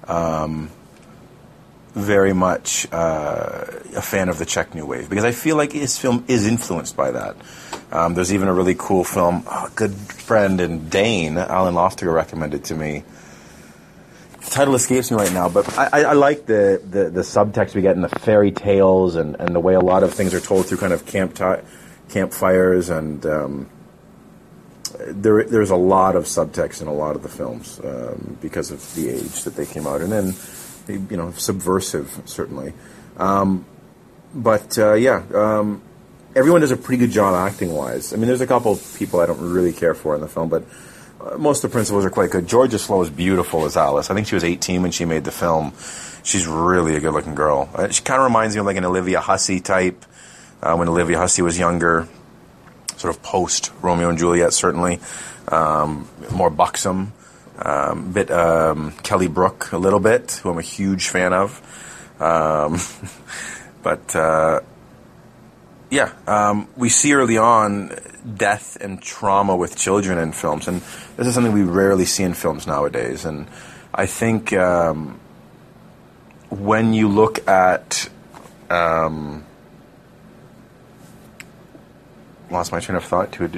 um, 0.07 0.69
very 1.93 2.33
much 2.33 2.87
uh, 2.91 3.65
a 3.95 4.01
fan 4.01 4.29
of 4.29 4.37
the 4.37 4.45
Czech 4.45 4.75
New 4.75 4.85
Wave 4.85 5.09
because 5.09 5.25
I 5.25 5.31
feel 5.31 5.55
like 5.55 5.71
his 5.71 5.97
film 5.97 6.25
is 6.27 6.45
influenced 6.45 6.95
by 6.95 7.11
that. 7.11 7.35
Um, 7.91 8.13
there's 8.13 8.33
even 8.33 8.47
a 8.47 8.53
really 8.53 8.75
cool 8.77 9.03
film, 9.03 9.43
oh, 9.47 9.71
good 9.75 9.93
friend 9.93 10.59
and 10.59 10.89
Dane, 10.89 11.37
Alan 11.37 11.75
Loftiger 11.75 12.13
recommended 12.13 12.65
to 12.65 12.75
me. 12.75 13.03
The 14.45 14.51
title 14.51 14.75
escapes 14.75 15.11
me 15.11 15.17
right 15.17 15.33
now, 15.33 15.49
but 15.49 15.77
I, 15.77 16.03
I, 16.03 16.13
like 16.13 16.45
the, 16.45 16.81
the, 16.87 17.09
the, 17.09 17.21
subtext 17.21 17.75
we 17.75 17.81
get 17.81 17.95
in 17.95 18.01
the 18.01 18.09
fairy 18.09 18.51
tales 18.51 19.15
and, 19.15 19.35
and 19.39 19.53
the 19.53 19.59
way 19.59 19.73
a 19.73 19.79
lot 19.79 20.03
of 20.03 20.13
things 20.13 20.33
are 20.33 20.39
told 20.39 20.67
through 20.67 20.77
kind 20.77 20.93
of 20.93 21.05
camp 21.05 21.35
t- 21.35 21.67
campfires 22.09 22.89
and 22.89 23.25
um, 23.25 23.69
there, 24.99 25.43
there's 25.43 25.71
a 25.71 25.75
lot 25.75 26.15
of 26.15 26.25
subtext 26.25 26.81
in 26.81 26.87
a 26.87 26.93
lot 26.93 27.15
of 27.15 27.23
the 27.23 27.29
films 27.29 27.79
um, 27.83 28.37
because 28.41 28.71
of 28.71 28.95
the 28.95 29.09
age 29.09 29.43
that 29.43 29.55
they 29.55 29.65
came 29.65 29.87
out 29.87 30.01
in, 30.01 30.11
and 30.11 30.35
you 30.87 31.17
know, 31.17 31.31
subversive 31.31 32.21
certainly. 32.25 32.73
Um, 33.17 33.65
but 34.33 34.77
uh, 34.77 34.93
yeah, 34.93 35.23
um, 35.33 35.81
everyone 36.35 36.61
does 36.61 36.71
a 36.71 36.77
pretty 36.77 36.99
good 36.99 37.11
job 37.11 37.35
acting 37.35 37.73
wise. 37.73 38.13
I 38.13 38.17
mean, 38.17 38.27
there's 38.27 38.41
a 38.41 38.47
couple 38.47 38.77
people 38.97 39.19
I 39.19 39.25
don't 39.25 39.39
really 39.39 39.73
care 39.73 39.93
for 39.93 40.15
in 40.15 40.21
the 40.21 40.27
film, 40.27 40.49
but 40.49 40.63
most 41.37 41.63
of 41.63 41.71
the 41.71 41.75
principals 41.75 42.05
are 42.05 42.09
quite 42.09 42.31
good. 42.31 42.47
Georgia 42.47 42.79
Slowe 42.79 43.01
is 43.01 43.09
beautiful 43.09 43.65
as 43.65 43.77
Alice. 43.77 44.09
I 44.09 44.13
think 44.13 44.27
she 44.27 44.35
was 44.35 44.43
18 44.43 44.81
when 44.81 44.91
she 44.91 45.05
made 45.05 45.23
the 45.23 45.31
film. 45.31 45.73
She's 46.23 46.47
really 46.47 46.95
a 46.95 46.99
good 46.99 47.13
looking 47.13 47.35
girl. 47.35 47.69
Uh, 47.73 47.89
she 47.89 48.03
kind 48.03 48.19
of 48.19 48.25
reminds 48.25 48.55
me 48.55 48.59
of 48.59 48.65
like 48.65 48.77
an 48.77 48.85
Olivia 48.85 49.19
Hussey 49.19 49.59
type 49.59 50.05
uh, 50.61 50.75
when 50.75 50.87
Olivia 50.89 51.17
Hussey 51.17 51.41
was 51.41 51.57
younger 51.57 52.07
sort 52.97 53.15
of 53.15 53.21
post 53.21 53.71
Romeo 53.81 54.09
and 54.09 54.17
Juliet, 54.17 54.53
certainly. 54.53 54.99
Um, 55.47 56.07
more 56.31 56.49
buxom. 56.49 57.13
Um, 57.57 58.11
bit 58.11 58.31
um, 58.31 58.91
Kelly 59.03 59.27
Brook 59.27 59.71
a 59.71 59.77
little 59.77 59.99
bit, 59.99 60.39
who 60.43 60.49
I'm 60.49 60.57
a 60.57 60.63
huge 60.63 61.07
fan 61.07 61.33
of. 61.33 61.61
Um, 62.19 62.79
but 63.83 64.15
uh, 64.15 64.61
yeah, 65.95 66.11
um, 66.27 66.67
we 66.75 66.89
see 66.89 67.13
early 67.13 67.37
on 67.37 67.97
death 68.35 68.77
and 68.81 69.01
trauma 69.01 69.55
with 69.55 69.75
children 69.75 70.17
in 70.17 70.31
films, 70.31 70.67
and 70.67 70.81
this 71.17 71.27
is 71.27 71.33
something 71.33 71.53
we 71.53 71.63
rarely 71.63 72.05
see 72.05 72.23
in 72.23 72.33
films 72.33 72.67
nowadays. 72.67 73.25
And 73.25 73.47
I 73.93 74.05
think 74.05 74.51
um, 74.53 75.19
when 76.49 76.93
you 76.93 77.07
look 77.07 77.47
at 77.47 78.09
um, 78.69 79.45
lost 82.49 82.71
my 82.71 82.79
train 82.79 82.95
of 82.95 83.03
thought 83.03 83.31
to 83.33 83.45
a, 83.45 83.49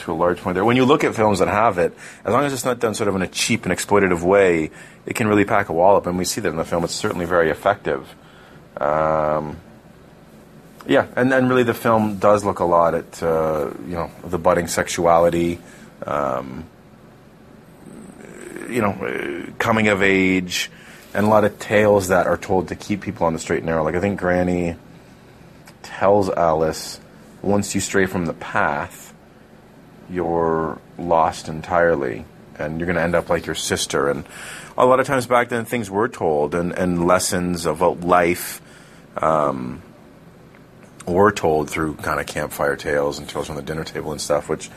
to 0.00 0.12
a 0.12 0.14
large 0.14 0.38
point 0.38 0.54
there. 0.54 0.64
When 0.64 0.76
you 0.76 0.84
look 0.84 1.04
at 1.04 1.14
films 1.14 1.38
that 1.38 1.48
have 1.48 1.78
it, 1.78 1.96
as 2.24 2.32
long 2.32 2.44
as 2.44 2.52
it's 2.52 2.64
not 2.64 2.78
done 2.78 2.94
sort 2.94 3.08
of 3.08 3.16
in 3.16 3.22
a 3.22 3.28
cheap 3.28 3.64
and 3.64 3.72
exploitative 3.72 4.22
way, 4.22 4.70
it 5.04 5.14
can 5.14 5.26
really 5.28 5.44
pack 5.44 5.68
a 5.68 5.72
wallop, 5.72 6.06
and 6.06 6.18
we 6.18 6.24
see 6.24 6.40
that 6.40 6.48
in 6.48 6.56
the 6.56 6.64
film. 6.64 6.84
It's 6.84 6.94
certainly 6.94 7.26
very 7.26 7.50
effective. 7.50 8.14
Um, 8.76 9.58
yeah, 10.86 11.06
and 11.16 11.30
then 11.30 11.48
really 11.48 11.62
the 11.62 11.74
film 11.74 12.18
does 12.18 12.44
look 12.44 12.60
a 12.60 12.64
lot 12.64 12.94
at 12.94 13.22
uh, 13.22 13.70
you 13.86 13.94
know 13.94 14.10
the 14.24 14.38
budding 14.38 14.68
sexuality, 14.68 15.58
um, 16.06 16.64
you 18.68 18.80
know, 18.80 19.46
coming 19.58 19.88
of 19.88 20.02
age, 20.02 20.70
and 21.14 21.26
a 21.26 21.28
lot 21.28 21.44
of 21.44 21.58
tales 21.58 22.08
that 22.08 22.26
are 22.26 22.36
told 22.36 22.68
to 22.68 22.74
keep 22.74 23.00
people 23.00 23.26
on 23.26 23.32
the 23.32 23.38
straight 23.38 23.58
and 23.58 23.66
narrow. 23.66 23.84
Like 23.84 23.94
I 23.94 24.00
think 24.00 24.20
Granny 24.20 24.76
tells 25.82 26.30
Alice 26.30 27.00
once 27.42 27.74
you 27.74 27.80
stray 27.80 28.06
from 28.06 28.26
the 28.26 28.34
path, 28.34 29.14
you're 30.10 30.78
lost 30.98 31.48
entirely, 31.48 32.24
and 32.58 32.78
you're 32.78 32.86
going 32.86 32.96
to 32.96 33.02
end 33.02 33.14
up 33.14 33.28
like 33.28 33.46
your 33.46 33.54
sister. 33.54 34.08
And 34.08 34.24
a 34.76 34.86
lot 34.86 35.00
of 35.00 35.06
times 35.06 35.26
back 35.26 35.48
then, 35.48 35.64
things 35.64 35.90
were 35.90 36.08
told, 36.08 36.54
and, 36.54 36.72
and 36.72 37.06
lessons 37.06 37.66
about 37.66 38.00
life 38.00 38.60
um, 39.16 39.82
were 41.06 41.32
told 41.32 41.70
through 41.70 41.94
kind 41.96 42.20
of 42.20 42.26
campfire 42.26 42.76
tales 42.76 43.18
and 43.18 43.28
tales 43.28 43.46
from 43.46 43.56
the 43.56 43.62
dinner 43.62 43.84
table 43.84 44.12
and 44.12 44.20
stuff, 44.20 44.48
which 44.48 44.70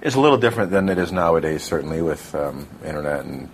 is 0.00 0.14
a 0.14 0.20
little 0.20 0.38
different 0.38 0.70
than 0.70 0.88
it 0.88 0.98
is 0.98 1.12
nowadays, 1.12 1.62
certainly 1.62 2.02
with 2.02 2.34
um, 2.34 2.68
internet 2.84 3.24
and 3.24 3.48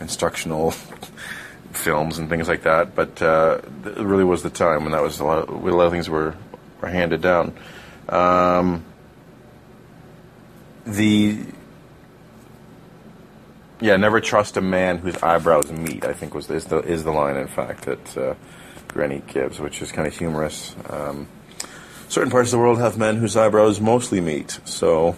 instructional 0.00 0.70
films 1.72 2.18
and 2.18 2.28
things 2.28 2.48
like 2.48 2.62
that. 2.62 2.94
But 2.94 3.20
uh, 3.22 3.60
it 3.84 3.98
really 3.98 4.24
was 4.24 4.42
the 4.42 4.50
time 4.50 4.82
when 4.82 4.92
that 4.92 5.02
was 5.02 5.20
a 5.20 5.24
lot. 5.24 5.48
Of, 5.48 5.48
a 5.48 5.70
lot 5.70 5.86
of 5.86 5.92
things 5.92 6.08
were 6.08 6.34
were 6.80 6.88
handed 6.88 7.20
down. 7.20 7.54
Um, 8.08 8.84
the 10.86 11.38
yeah, 13.80 13.96
never 13.96 14.20
trust 14.20 14.56
a 14.56 14.60
man 14.60 14.98
whose 14.98 15.16
eyebrows 15.22 15.70
meet. 15.72 16.04
I 16.04 16.12
think 16.12 16.34
was 16.34 16.50
is 16.50 16.66
the 16.66 16.78
is 16.78 17.04
the 17.04 17.12
line 17.12 17.36
in 17.36 17.48
fact 17.48 17.84
that 17.84 18.16
uh, 18.16 18.34
Granny 18.88 19.22
gives, 19.26 19.60
which 19.60 19.80
is 19.82 19.92
kind 19.92 20.06
of 20.06 20.16
humorous. 20.16 20.74
Um, 20.88 21.26
certain 22.10 22.30
parts 22.30 22.48
of 22.48 22.50
the 22.50 22.58
world 22.58 22.78
have 22.78 22.98
men 22.98 23.16
whose 23.16 23.36
eyebrows 23.36 23.80
mostly 23.80 24.20
meet, 24.20 24.58
so 24.64 25.16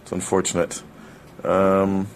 it's 0.00 0.12
unfortunate. 0.12 0.80
Um, 1.42 2.06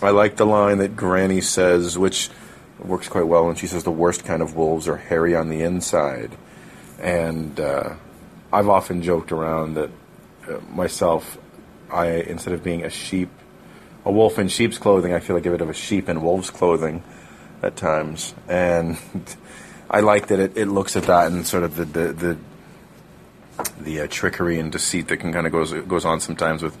I 0.00 0.10
like 0.10 0.36
the 0.36 0.46
line 0.46 0.78
that 0.78 0.96
Granny 0.96 1.42
says, 1.42 1.98
which 1.98 2.30
works 2.78 3.08
quite 3.08 3.26
well 3.26 3.48
and 3.48 3.58
she 3.58 3.66
says 3.66 3.84
the 3.84 3.90
worst 3.90 4.24
kind 4.24 4.42
of 4.42 4.56
wolves 4.56 4.88
are 4.88 4.96
hairy 4.96 5.36
on 5.36 5.50
the 5.50 5.62
inside. 5.62 6.36
And 6.98 7.60
uh, 7.60 7.94
I've 8.50 8.70
often 8.70 9.02
joked 9.02 9.32
around 9.32 9.74
that 9.74 9.90
uh, 10.48 10.60
myself, 10.70 11.36
I 11.90 12.06
instead 12.06 12.54
of 12.54 12.64
being 12.64 12.84
a 12.84 12.90
sheep, 12.90 13.28
a 14.06 14.10
wolf 14.10 14.38
in 14.38 14.48
sheep's 14.48 14.78
clothing, 14.78 15.12
I 15.12 15.20
feel 15.20 15.36
like 15.36 15.44
a 15.44 15.50
bit 15.50 15.60
of 15.60 15.68
a 15.68 15.74
sheep 15.74 16.08
in 16.08 16.22
wolf's 16.22 16.50
clothing 16.50 17.02
at 17.62 17.76
times. 17.76 18.34
And 18.48 18.96
I 19.90 20.00
like 20.00 20.28
that 20.28 20.38
it, 20.40 20.56
it 20.56 20.66
looks 20.66 20.96
at 20.96 21.04
that 21.04 21.30
and 21.30 21.46
sort 21.46 21.64
of 21.64 21.76
the 21.76 21.84
the 21.84 22.12
the, 22.12 22.38
the 23.80 24.00
uh, 24.00 24.06
trickery 24.08 24.58
and 24.58 24.72
deceit 24.72 25.08
that 25.08 25.18
can 25.18 25.32
kind 25.32 25.46
of 25.46 25.52
goes 25.52 25.72
goes 25.72 26.04
on 26.04 26.20
sometimes 26.20 26.62
with 26.62 26.76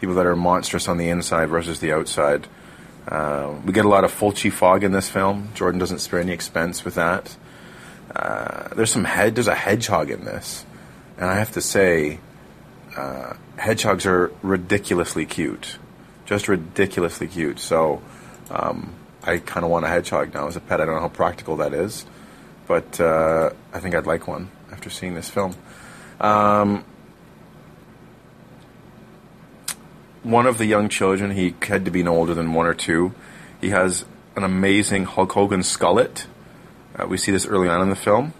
people 0.00 0.14
that 0.16 0.26
are 0.26 0.36
monstrous 0.36 0.88
on 0.88 0.96
the 0.96 1.08
inside 1.08 1.46
versus 1.46 1.80
the 1.80 1.92
outside. 1.92 2.46
Uh, 3.08 3.54
we 3.64 3.72
get 3.72 3.84
a 3.84 3.88
lot 3.88 4.04
of 4.04 4.12
Fulci 4.12 4.52
fog 4.52 4.84
in 4.84 4.92
this 4.92 5.08
film. 5.08 5.50
Jordan 5.54 5.78
doesn't 5.78 5.98
spare 5.98 6.20
any 6.20 6.32
expense 6.32 6.84
with 6.84 6.94
that. 6.94 7.36
Uh, 8.14 8.68
there's 8.74 8.90
some 8.90 9.04
head. 9.04 9.34
There's 9.34 9.48
a 9.48 9.54
hedgehog 9.54 10.10
in 10.10 10.24
this, 10.24 10.64
and 11.16 11.26
I 11.26 11.36
have 11.36 11.52
to 11.52 11.60
say, 11.60 12.18
uh, 12.96 13.34
hedgehogs 13.56 14.04
are 14.06 14.32
ridiculously 14.42 15.26
cute, 15.26 15.78
just 16.24 16.48
ridiculously 16.48 17.28
cute. 17.28 17.60
So, 17.60 18.02
um, 18.50 18.94
I 19.22 19.38
kind 19.38 19.64
of 19.64 19.70
want 19.70 19.84
a 19.84 19.88
hedgehog 19.88 20.34
now 20.34 20.48
as 20.48 20.56
a 20.56 20.60
pet. 20.60 20.80
I 20.80 20.86
don't 20.86 20.94
know 20.94 21.00
how 21.00 21.08
practical 21.08 21.56
that 21.56 21.72
is, 21.72 22.04
but 22.70 23.00
uh, 23.00 23.50
I 23.72 23.80
think 23.80 23.96
I'd 23.96 24.06
like 24.06 24.28
one 24.28 24.48
after 24.70 24.90
seeing 24.90 25.14
this 25.14 25.28
film. 25.28 25.56
Um, 26.20 26.84
one 30.22 30.46
of 30.46 30.56
the 30.56 30.66
young 30.66 30.88
children, 30.88 31.32
he 31.32 31.56
had 31.62 31.84
to 31.86 31.90
be 31.90 32.04
no 32.04 32.14
older 32.14 32.32
than 32.32 32.54
one 32.54 32.66
or 32.66 32.74
two. 32.74 33.12
He 33.60 33.70
has 33.70 34.04
an 34.36 34.44
amazing 34.44 35.06
Hulk 35.06 35.32
Hogan 35.32 35.62
skullet 35.62 36.26
uh, 36.94 37.08
we 37.08 37.16
see 37.16 37.32
this 37.32 37.44
early 37.44 37.68
on 37.68 37.82
in 37.82 37.88
the 37.88 37.96
film, 37.96 38.34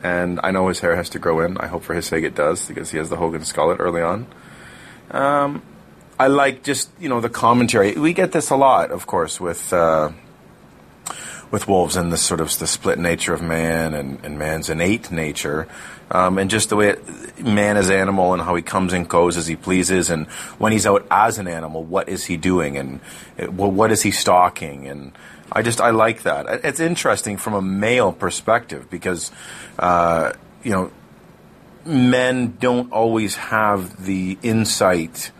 and 0.00 0.38
I 0.44 0.52
know 0.52 0.68
his 0.68 0.78
hair 0.78 0.94
has 0.94 1.08
to 1.10 1.18
grow 1.18 1.40
in. 1.40 1.58
I 1.58 1.66
hope 1.66 1.82
for 1.82 1.94
his 1.94 2.06
sake 2.06 2.22
it 2.22 2.36
does 2.36 2.68
because 2.68 2.92
he 2.92 2.98
has 2.98 3.10
the 3.10 3.16
Hogan 3.16 3.42
skullet 3.42 3.80
early 3.80 4.02
on. 4.02 4.26
Um, 5.10 5.62
I 6.18 6.28
like 6.28 6.62
just 6.62 6.90
you 7.00 7.08
know 7.08 7.20
the 7.20 7.28
commentary. 7.28 7.94
We 7.94 8.12
get 8.12 8.30
this 8.30 8.50
a 8.50 8.56
lot, 8.56 8.92
of 8.92 9.06
course, 9.06 9.40
with 9.40 9.72
uh, 9.72 10.10
with 11.50 11.68
wolves 11.68 11.96
and 11.96 12.12
the 12.12 12.16
sort 12.16 12.40
of 12.40 12.56
the 12.58 12.66
split 12.66 12.98
nature 12.98 13.32
of 13.32 13.42
man 13.42 13.94
and, 13.94 14.24
and 14.24 14.38
man's 14.38 14.68
innate 14.68 15.10
nature, 15.10 15.68
um, 16.10 16.38
and 16.38 16.50
just 16.50 16.68
the 16.68 16.76
way 16.76 16.90
it, 16.90 17.44
man 17.44 17.76
is 17.76 17.90
animal 17.90 18.32
and 18.32 18.42
how 18.42 18.54
he 18.54 18.62
comes 18.62 18.92
and 18.92 19.08
goes 19.08 19.36
as 19.36 19.46
he 19.46 19.56
pleases, 19.56 20.10
and 20.10 20.26
when 20.58 20.72
he's 20.72 20.86
out 20.86 21.06
as 21.10 21.38
an 21.38 21.48
animal, 21.48 21.82
what 21.82 22.08
is 22.08 22.24
he 22.24 22.36
doing, 22.36 22.76
and 22.76 23.00
well, 23.38 23.70
what 23.70 23.92
is 23.92 24.02
he 24.02 24.10
stalking, 24.10 24.86
and 24.88 25.12
I 25.50 25.62
just 25.62 25.80
I 25.80 25.90
like 25.90 26.22
that. 26.22 26.64
It's 26.64 26.80
interesting 26.80 27.36
from 27.36 27.54
a 27.54 27.62
male 27.62 28.12
perspective 28.12 28.90
because 28.90 29.30
uh, 29.78 30.32
you 30.62 30.72
know 30.72 30.90
men 31.84 32.56
don't 32.58 32.92
always 32.92 33.36
have 33.36 34.04
the 34.04 34.38
insight 34.42 35.30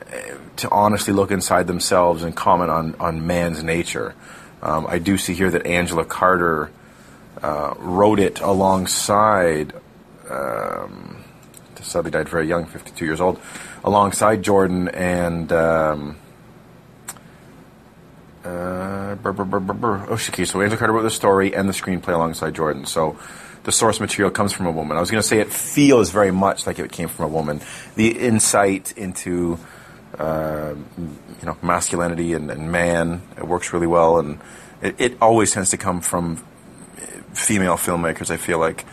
uh, 0.00 0.16
to 0.56 0.70
honestly 0.70 1.12
look 1.12 1.30
inside 1.30 1.66
themselves 1.66 2.22
and 2.22 2.34
comment 2.34 2.70
on 2.70 2.94
on 2.96 3.26
man's 3.26 3.62
nature. 3.62 4.14
Um, 4.64 4.86
I 4.88 4.98
do 4.98 5.18
see 5.18 5.34
here 5.34 5.50
that 5.50 5.66
Angela 5.66 6.04
Carter 6.04 6.70
uh, 7.42 7.74
wrote 7.78 8.18
it 8.18 8.40
alongside. 8.40 9.74
Um, 10.28 11.22
sadly 11.82 12.10
died 12.10 12.30
very 12.30 12.48
young, 12.48 12.64
52 12.64 13.04
years 13.04 13.20
old, 13.20 13.40
alongside 13.84 14.42
Jordan 14.42 14.88
and. 14.88 15.52
Um, 15.52 16.16
uh, 18.42 19.14
brr, 19.16 19.32
brr. 19.32 20.06
Oh, 20.10 20.16
so 20.16 20.60
Angela 20.60 20.76
Carter 20.76 20.92
wrote 20.92 21.02
the 21.02 21.10
story 21.10 21.54
and 21.54 21.68
the 21.68 21.72
screenplay 21.72 22.14
alongside 22.14 22.54
Jordan. 22.54 22.86
So 22.86 23.18
the 23.64 23.72
source 23.72 24.00
material 24.00 24.30
comes 24.30 24.52
from 24.52 24.66
a 24.66 24.70
woman. 24.70 24.96
I 24.96 25.00
was 25.00 25.10
going 25.10 25.22
to 25.22 25.26
say 25.26 25.40
it 25.40 25.52
feels 25.52 26.10
very 26.10 26.30
much 26.30 26.66
like 26.66 26.78
it 26.78 26.92
came 26.92 27.08
from 27.08 27.26
a 27.26 27.28
woman. 27.28 27.60
The 27.96 28.18
insight 28.18 28.96
into 28.96 29.58
uh, 30.18 30.74
you 31.40 31.46
know 31.46 31.56
masculinity 31.62 32.32
and, 32.32 32.50
and, 32.50 32.70
man 32.70 33.22
it 33.36 33.46
works 33.46 33.72
really 33.72 33.86
well, 33.86 34.18
and 34.18 34.40
it, 34.82 34.94
it, 34.98 35.18
always 35.20 35.52
tends 35.52 35.70
to 35.70 35.76
come 35.76 36.00
from 36.00 36.36
female 37.32 37.76
filmmakers. 37.76 38.30
I 38.30 38.36
feel 38.36 38.58
like. 38.58 38.84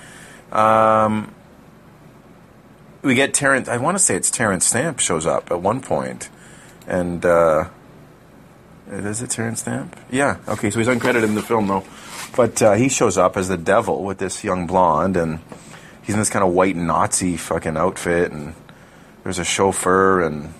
Um, 0.51 1.33
we 3.01 3.15
get 3.15 3.33
Terrence. 3.33 3.67
I 3.67 3.77
want 3.77 3.97
to 3.97 4.03
say 4.03 4.15
it's 4.15 4.29
Terrence 4.29 4.65
Stamp 4.65 4.99
shows 4.99 5.25
up 5.25 5.51
at 5.51 5.61
one 5.61 5.81
point, 5.81 6.29
and 6.87 7.25
uh, 7.25 7.69
is 8.91 9.21
it 9.21 9.29
Terrence 9.29 9.61
Stamp? 9.61 9.97
Yeah. 10.11 10.37
Okay, 10.47 10.69
so 10.69 10.79
he's 10.79 10.87
uncredited 10.87 11.23
in 11.23 11.35
the 11.35 11.41
film 11.41 11.67
though, 11.67 11.85
but 12.35 12.61
uh, 12.61 12.73
he 12.73 12.89
shows 12.89 13.17
up 13.17 13.37
as 13.37 13.47
the 13.47 13.57
devil 13.57 14.03
with 14.03 14.19
this 14.19 14.43
young 14.43 14.67
blonde, 14.67 15.17
and 15.17 15.39
he's 16.03 16.15
in 16.15 16.19
this 16.19 16.29
kind 16.29 16.45
of 16.45 16.51
white 16.51 16.75
Nazi 16.75 17.37
fucking 17.37 17.77
outfit, 17.77 18.31
and 18.31 18.53
there's 19.23 19.39
a 19.39 19.45
chauffeur, 19.45 20.21
and 20.21 20.53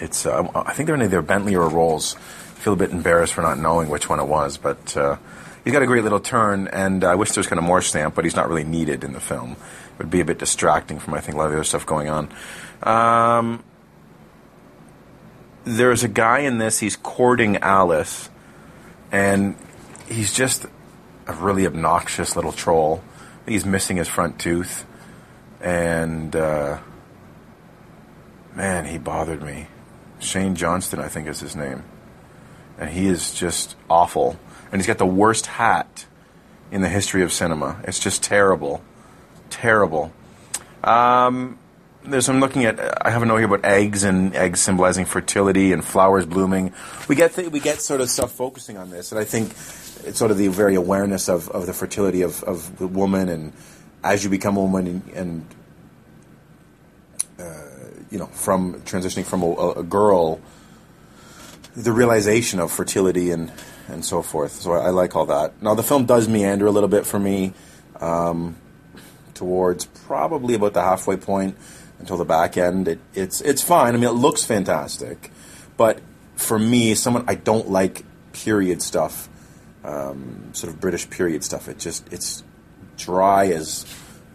it's 0.00 0.26
uh, 0.26 0.48
I 0.54 0.72
think 0.72 0.86
they're 0.86 0.94
in 0.94 1.02
either 1.02 1.22
Bentley 1.22 1.56
or 1.56 1.68
Rolls. 1.68 2.16
I 2.16 2.60
feel 2.60 2.72
a 2.72 2.76
bit 2.76 2.90
embarrassed 2.90 3.34
for 3.34 3.42
not 3.42 3.58
knowing 3.58 3.88
which 3.88 4.08
one 4.08 4.20
it 4.20 4.26
was, 4.26 4.58
but 4.58 4.96
uh, 4.96 5.16
he's 5.64 5.72
got 5.72 5.82
a 5.82 5.86
great 5.86 6.02
little 6.02 6.20
turn, 6.20 6.68
and 6.68 7.04
I 7.04 7.14
wish 7.14 7.32
there 7.32 7.40
was 7.40 7.46
kind 7.46 7.58
of 7.58 7.64
more 7.64 7.82
Stamp, 7.82 8.14
but 8.14 8.24
he's 8.24 8.36
not 8.36 8.48
really 8.48 8.64
needed 8.64 9.04
in 9.04 9.12
the 9.12 9.20
film. 9.20 9.52
It 9.52 9.98
would 9.98 10.10
be 10.10 10.20
a 10.20 10.24
bit 10.24 10.38
distracting 10.38 10.98
from 10.98 11.14
I 11.14 11.20
think 11.20 11.34
a 11.34 11.38
lot 11.38 11.46
of 11.46 11.52
the 11.52 11.58
other 11.58 11.64
stuff 11.64 11.86
going 11.86 12.08
on. 12.08 12.28
Um, 12.82 13.62
there's 15.64 16.02
a 16.02 16.08
guy 16.08 16.40
in 16.40 16.58
this. 16.58 16.78
He's 16.78 16.96
courting 16.96 17.58
Alice, 17.58 18.30
and 19.12 19.56
he's 20.08 20.32
just 20.32 20.66
a 21.26 21.32
really 21.34 21.66
obnoxious 21.66 22.36
little 22.36 22.52
troll. 22.52 23.02
He's 23.46 23.64
missing 23.64 23.96
his 23.96 24.08
front 24.08 24.38
tooth, 24.38 24.86
and 25.60 26.34
uh, 26.34 26.78
man, 28.54 28.86
he 28.86 28.98
bothered 28.98 29.42
me. 29.42 29.66
Shane 30.18 30.54
Johnstone, 30.54 31.00
I 31.00 31.08
think, 31.08 31.28
is 31.28 31.40
his 31.40 31.54
name, 31.54 31.84
and 32.78 32.90
he 32.90 33.06
is 33.06 33.32
just 33.32 33.76
awful. 33.88 34.38
And 34.70 34.80
he's 34.80 34.86
got 34.86 34.98
the 34.98 35.06
worst 35.06 35.46
hat 35.46 36.06
in 36.70 36.82
the 36.82 36.88
history 36.88 37.22
of 37.22 37.32
cinema. 37.32 37.80
It's 37.84 37.98
just 37.98 38.22
terrible, 38.22 38.82
terrible. 39.50 40.12
Um, 40.84 41.58
there's 42.04 42.28
I'm 42.28 42.40
looking 42.40 42.64
at 42.64 43.06
I 43.06 43.10
have 43.10 43.22
a 43.22 43.26
note 43.26 43.38
here 43.38 43.46
about 43.46 43.64
eggs 43.64 44.04
and 44.04 44.34
eggs 44.34 44.60
symbolizing 44.60 45.04
fertility 45.04 45.72
and 45.72 45.84
flowers 45.84 46.26
blooming. 46.26 46.72
We 47.08 47.16
get 47.16 47.34
th- 47.34 47.50
we 47.50 47.60
get 47.60 47.80
sort 47.80 48.00
of 48.00 48.10
stuff 48.10 48.32
focusing 48.32 48.76
on 48.76 48.90
this, 48.90 49.12
and 49.12 49.20
I 49.20 49.24
think 49.24 49.50
it's 50.04 50.18
sort 50.18 50.30
of 50.30 50.38
the 50.38 50.48
very 50.48 50.74
awareness 50.74 51.28
of, 51.28 51.48
of 51.50 51.66
the 51.66 51.72
fertility 51.72 52.22
of, 52.22 52.42
of 52.44 52.78
the 52.78 52.86
woman, 52.86 53.28
and 53.28 53.52
as 54.04 54.24
you 54.24 54.30
become 54.30 54.56
a 54.56 54.60
woman 54.60 54.86
and, 54.86 55.08
and 55.14 55.46
you 58.10 58.18
know 58.18 58.26
from 58.26 58.80
transitioning 58.82 59.24
from 59.24 59.42
a, 59.42 59.70
a, 59.80 59.82
girl, 59.82 60.40
the 61.76 61.92
realization 61.92 62.60
of 62.60 62.72
fertility 62.72 63.30
and 63.30 63.52
and 63.88 64.04
so 64.04 64.22
forth. 64.22 64.52
So 64.52 64.72
I, 64.72 64.86
I, 64.86 64.90
like 64.90 65.16
all 65.16 65.26
that. 65.26 65.62
Now 65.62 65.74
the 65.74 65.82
film 65.82 66.06
does 66.06 66.28
meander 66.28 66.66
a 66.66 66.70
little 66.70 66.88
bit 66.88 67.06
for 67.06 67.18
me. 67.18 67.52
Um, 68.00 68.56
towards 69.38 69.86
probably 69.86 70.54
about 70.54 70.74
the 70.74 70.82
halfway 70.82 71.16
point 71.16 71.56
until 72.00 72.16
the 72.16 72.24
back 72.24 72.56
end. 72.56 72.88
It, 72.88 72.98
it's 73.14 73.40
it's 73.40 73.62
fine. 73.62 73.94
I 73.94 73.98
mean, 73.98 74.08
it 74.08 74.12
looks 74.12 74.44
fantastic, 74.44 75.30
but 75.76 76.00
for 76.36 76.58
me, 76.58 76.94
someone 76.94 77.24
I 77.28 77.36
don't 77.36 77.70
like 77.70 78.04
period 78.32 78.82
stuff, 78.82 79.28
um, 79.84 80.50
sort 80.52 80.72
of 80.72 80.80
British 80.80 81.08
period 81.08 81.44
stuff. 81.44 81.68
It 81.68 81.78
just 81.78 82.12
it's 82.12 82.42
dry 82.96 83.46
as 83.46 83.86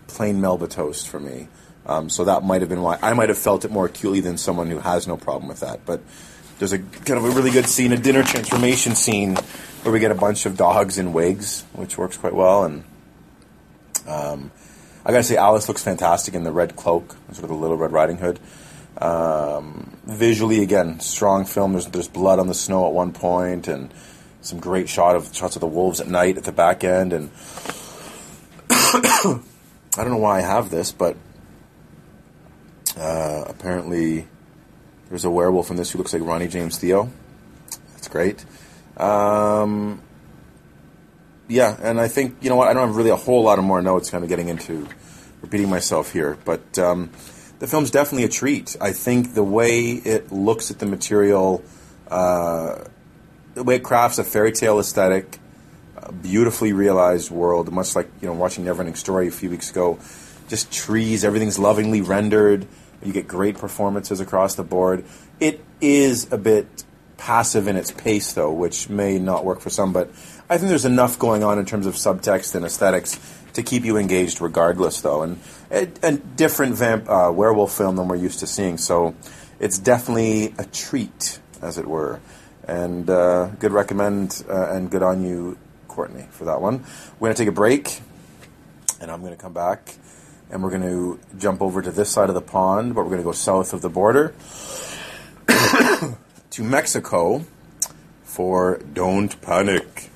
plain 0.08 0.42
Melba 0.42 0.68
toast 0.68 1.08
for 1.10 1.20
me. 1.20 1.50
Um, 1.86 2.10
so 2.10 2.24
that 2.26 2.44
might 2.44 2.62
have 2.62 2.70
been 2.70 2.82
why 2.82 2.98
I 3.02 3.14
might 3.14 3.30
have 3.30 3.38
felt 3.38 3.66
it 3.66 3.72
more 3.72 3.86
acutely 3.86 4.22
than 4.22 4.38
someone 4.38 4.70
who 4.70 4.80
has 4.80 5.08
no 5.08 5.18
problem 5.18 5.50
with 5.50 5.60
that. 5.60 5.86
But 5.86 6.02
there's 6.60 6.72
a 6.72 6.80
kind 6.80 7.18
of 7.18 7.26
a 7.26 7.32
really 7.32 7.52
good 7.52 7.68
scene, 7.68 7.92
a 7.92 7.98
dinner 7.98 8.24
transformation 8.24 8.96
scene, 8.96 9.36
where 9.82 9.92
we 9.92 10.00
get 10.00 10.12
a 10.12 10.16
bunch 10.16 10.46
of 10.46 10.56
dogs 10.56 10.98
in 10.98 11.12
wigs, 11.12 11.64
which 11.74 11.98
works 11.98 12.16
quite 12.16 12.34
well, 12.34 12.64
and 12.64 12.84
um, 14.08 14.52
I 15.06 15.12
gotta 15.12 15.24
say, 15.24 15.36
Alice 15.36 15.68
looks 15.68 15.84
fantastic 15.84 16.34
in 16.34 16.44
the 16.44 16.52
red 16.52 16.76
cloak, 16.76 17.18
sort 17.32 17.44
of 17.44 17.50
the 17.50 17.56
Little 17.56 17.78
Red 17.78 17.92
Riding 17.92 18.18
Hood. 18.18 18.40
Um, 18.98 19.98
visually, 20.06 20.62
again, 20.62 21.00
strong 21.02 21.46
film. 21.46 21.74
There's 21.74 21.88
there's 21.88 22.08
blood 22.08 22.40
on 22.40 22.48
the 22.48 22.54
snow 22.54 22.88
at 22.88 22.94
one 22.94 23.12
point, 23.12 23.68
and 23.68 23.94
some 24.42 24.60
great 24.60 24.88
shot 24.88 25.16
of 25.16 25.36
shots 25.36 25.56
of 25.56 25.60
the 25.60 25.68
wolves 25.68 26.00
at 26.00 26.08
night 26.08 26.38
at 26.38 26.46
the 26.46 26.52
back 26.52 26.84
end. 26.84 27.12
And 27.12 27.32
I 28.70 29.42
don't 29.98 30.12
know 30.12 30.18
why 30.18 30.38
I 30.38 30.42
have 30.42 30.70
this, 30.70 30.92
but 30.92 31.18
uh, 32.98 33.46
apparently 33.48 34.28
there's 35.10 35.26
a 35.26 35.30
werewolf 35.30 35.70
in 35.70 35.78
this 35.78 35.92
who 35.92 35.98
looks 35.98 36.14
like 36.14 36.24
Ronnie 36.24 36.48
James 36.48 36.78
Dio. 36.78 37.12
That's 37.94 38.08
great. 38.08 38.46
Um, 38.98 40.02
yeah, 41.48 41.78
and 41.82 42.00
I 42.00 42.08
think 42.08 42.38
you 42.42 42.50
know 42.50 42.56
what 42.56 42.68
I 42.68 42.74
don't 42.74 42.88
have 42.88 42.96
really 42.96 43.10
a 43.10 43.16
whole 43.16 43.44
lot 43.44 43.60
of 43.60 43.66
more 43.66 43.82
notes. 43.82 44.10
Kind 44.10 44.24
of 44.24 44.30
getting 44.30 44.50
into 44.50 44.88
repeating 45.42 45.70
myself 45.70 46.14
here, 46.14 46.38
but 46.46 46.80
um, 46.80 47.10
the 47.60 47.68
film's 47.68 47.92
definitely 47.92 48.24
a 48.26 48.30
treat. 48.30 48.76
I 48.80 48.92
think 48.92 49.34
the 49.34 49.44
way 49.44 49.92
it 49.92 50.32
looks 50.32 50.72
at 50.72 50.80
the 50.80 50.86
material, 50.86 51.64
uh, 52.08 52.86
the 53.54 53.64
way 53.64 53.76
it 53.76 53.84
crafts 53.84 54.20
a 54.20 54.24
fairy 54.24 54.52
tale 54.52 54.80
aesthetic, 54.80 55.40
a 55.98 56.12
beautifully 56.12 56.74
realized 56.74 57.30
world, 57.32 57.72
much 57.72 57.96
like 57.96 58.10
you 58.22 58.28
know 58.28 58.34
watching 58.34 58.66
Neverending 58.66 58.98
Story 58.98 59.28
a 59.28 59.32
few 59.32 59.50
weeks 59.50 59.70
ago. 59.70 60.00
Just 60.50 60.72
trees, 60.72 61.24
everything's 61.24 61.58
lovingly 61.58 62.02
rendered. 62.02 62.68
You 63.06 63.14
get 63.14 63.28
great 63.28 63.58
performances 63.58 64.20
across 64.20 64.56
the 64.56 64.64
board. 64.64 65.06
It 65.40 65.64
is 65.82 66.32
a 66.32 66.38
bit 66.38 66.84
passive 67.18 67.68
in 67.68 67.76
its 67.76 67.92
pace, 67.92 68.34
though, 68.34 68.52
which 68.52 68.90
may 68.90 69.20
not 69.20 69.46
work 69.46 69.62
for 69.62 69.70
some, 69.70 69.94
but 69.94 70.10
I 70.50 70.58
think 70.58 70.70
there's 70.70 70.86
enough 70.86 71.18
going 71.18 71.44
on 71.44 71.58
in 71.58 71.66
terms 71.66 71.86
of 71.86 71.96
subtext 71.96 72.54
and 72.54 72.66
aesthetics 72.66 73.20
to 73.54 73.64
keep 73.64 73.86
you 73.86 73.98
engaged 73.98 74.42
regardless, 74.42 75.02
though. 75.02 75.24
And 75.24 75.40
a, 75.72 76.18
different 76.36 76.76
vamp, 76.76 77.10
uh, 77.10 77.32
werewolf 77.34 77.76
film 77.76 77.96
than 77.96 78.08
we're 78.08 78.16
used 78.18 78.40
to 78.40 78.48
seeing. 78.48 78.78
So 78.78 79.16
it's 79.60 79.78
definitely 79.78 80.54
a 80.58 80.66
treat, 80.66 81.40
as 81.62 81.78
it 81.78 81.88
were. 81.88 82.20
And 82.68 83.10
uh, 83.10 83.48
good 83.60 83.72
recommend 83.72 84.44
uh, 84.50 84.72
and 84.72 84.90
good 84.90 85.04
on 85.04 85.24
you, 85.24 85.58
Courtney, 85.88 86.28
for 86.32 86.46
that 86.46 86.62
one. 86.62 86.84
We're 87.20 87.28
going 87.28 87.36
to 87.36 87.42
take 87.42 87.50
a 87.50 87.54
break, 87.54 88.02
and 89.00 89.12
I'm 89.12 89.22
going 89.22 89.36
to 89.36 89.42
come 89.42 89.54
back, 89.54 89.96
and 90.54 90.62
we're 90.62 90.70
going 90.70 90.84
to 90.84 91.20
jump 91.40 91.64
over 91.64 91.82
to 91.82 91.90
this 91.90 92.12
side 92.12 92.30
of 92.30 92.36
the 92.36 92.42
pond, 92.42 92.94
but 92.94 93.02
we're 93.02 93.10
going 93.10 93.22
to 93.22 93.26
go 93.26 93.32
south 93.32 93.74
of 93.74 93.82
the 93.82 93.90
border 93.90 94.36
to 96.52 96.64
Mexico 96.64 97.44
for 98.24 98.80
Don't 98.94 99.42
Panic. 99.42 100.12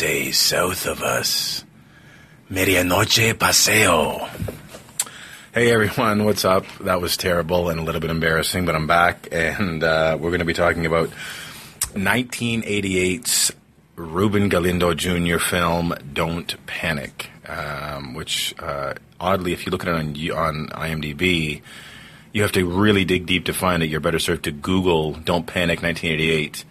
Say 0.00 0.30
south 0.30 0.86
of 0.86 1.02
us, 1.02 1.62
Medianoche 2.50 3.38
Paseo. 3.38 4.26
Hey 5.52 5.70
everyone, 5.70 6.24
what's 6.24 6.42
up? 6.42 6.64
That 6.80 7.02
was 7.02 7.18
terrible 7.18 7.68
and 7.68 7.78
a 7.78 7.82
little 7.82 8.00
bit 8.00 8.08
embarrassing, 8.08 8.64
but 8.64 8.74
I'm 8.74 8.86
back 8.86 9.28
and 9.30 9.84
uh, 9.84 10.16
we're 10.18 10.30
going 10.30 10.38
to 10.38 10.46
be 10.46 10.54
talking 10.54 10.86
about 10.86 11.10
1988's 11.92 13.52
Ruben 13.96 14.48
Galindo 14.48 14.94
Jr. 14.94 15.36
film 15.36 15.92
Don't 16.14 16.56
Panic, 16.64 17.28
um, 17.46 18.14
which 18.14 18.54
uh, 18.58 18.94
oddly, 19.20 19.52
if 19.52 19.66
you 19.66 19.70
look 19.70 19.84
at 19.84 19.88
it 19.88 19.96
on, 19.96 20.16
on 20.34 20.68
IMDb, 20.68 21.60
you 22.32 22.40
have 22.40 22.52
to 22.52 22.64
really 22.64 23.04
dig 23.04 23.26
deep 23.26 23.44
to 23.44 23.52
find 23.52 23.82
it. 23.82 23.90
You're 23.90 24.00
better 24.00 24.18
served 24.18 24.44
to 24.44 24.50
Google 24.50 25.12
"Don't 25.12 25.46
Panic" 25.46 25.82
1988 25.82 26.64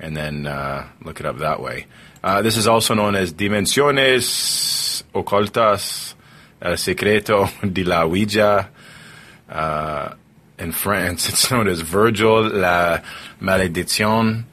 and 0.00 0.16
then 0.16 0.46
uh, 0.46 0.86
look 1.02 1.20
it 1.20 1.26
up 1.26 1.38
that 1.38 1.60
way. 1.60 1.86
Uh, 2.22 2.42
this 2.42 2.56
is 2.56 2.66
also 2.66 2.94
known 2.94 3.14
as 3.14 3.32
Dimensiones 3.32 5.02
Ocultas, 5.14 6.14
El 6.60 6.76
Secreto 6.76 7.48
de 7.62 7.84
la 7.84 8.06
Ouija. 8.06 8.70
Uh, 9.48 10.14
in 10.58 10.72
France, 10.72 11.28
it's 11.28 11.50
known 11.50 11.68
as 11.68 11.80
Virgil 11.80 12.48
la 12.48 13.00
Malédiction. 13.40 14.44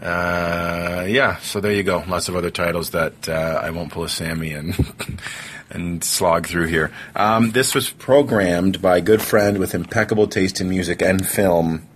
Uh, 0.00 1.06
yeah, 1.08 1.36
so 1.38 1.60
there 1.60 1.72
you 1.72 1.82
go. 1.82 2.04
Lots 2.06 2.28
of 2.28 2.36
other 2.36 2.50
titles 2.50 2.90
that 2.90 3.28
uh, 3.28 3.60
I 3.62 3.70
won't 3.70 3.90
pull 3.90 4.04
a 4.04 4.08
Sammy 4.08 4.52
and 4.52 4.76
and 5.70 6.04
slog 6.04 6.46
through 6.46 6.66
here. 6.66 6.92
Um, 7.14 7.52
this 7.52 7.74
was 7.74 7.90
programmed 7.90 8.82
by 8.82 8.98
a 8.98 9.00
good 9.00 9.22
friend 9.22 9.58
with 9.58 9.74
impeccable 9.74 10.28
taste 10.28 10.60
in 10.60 10.68
music 10.68 11.02
and 11.02 11.26
film, 11.26 11.86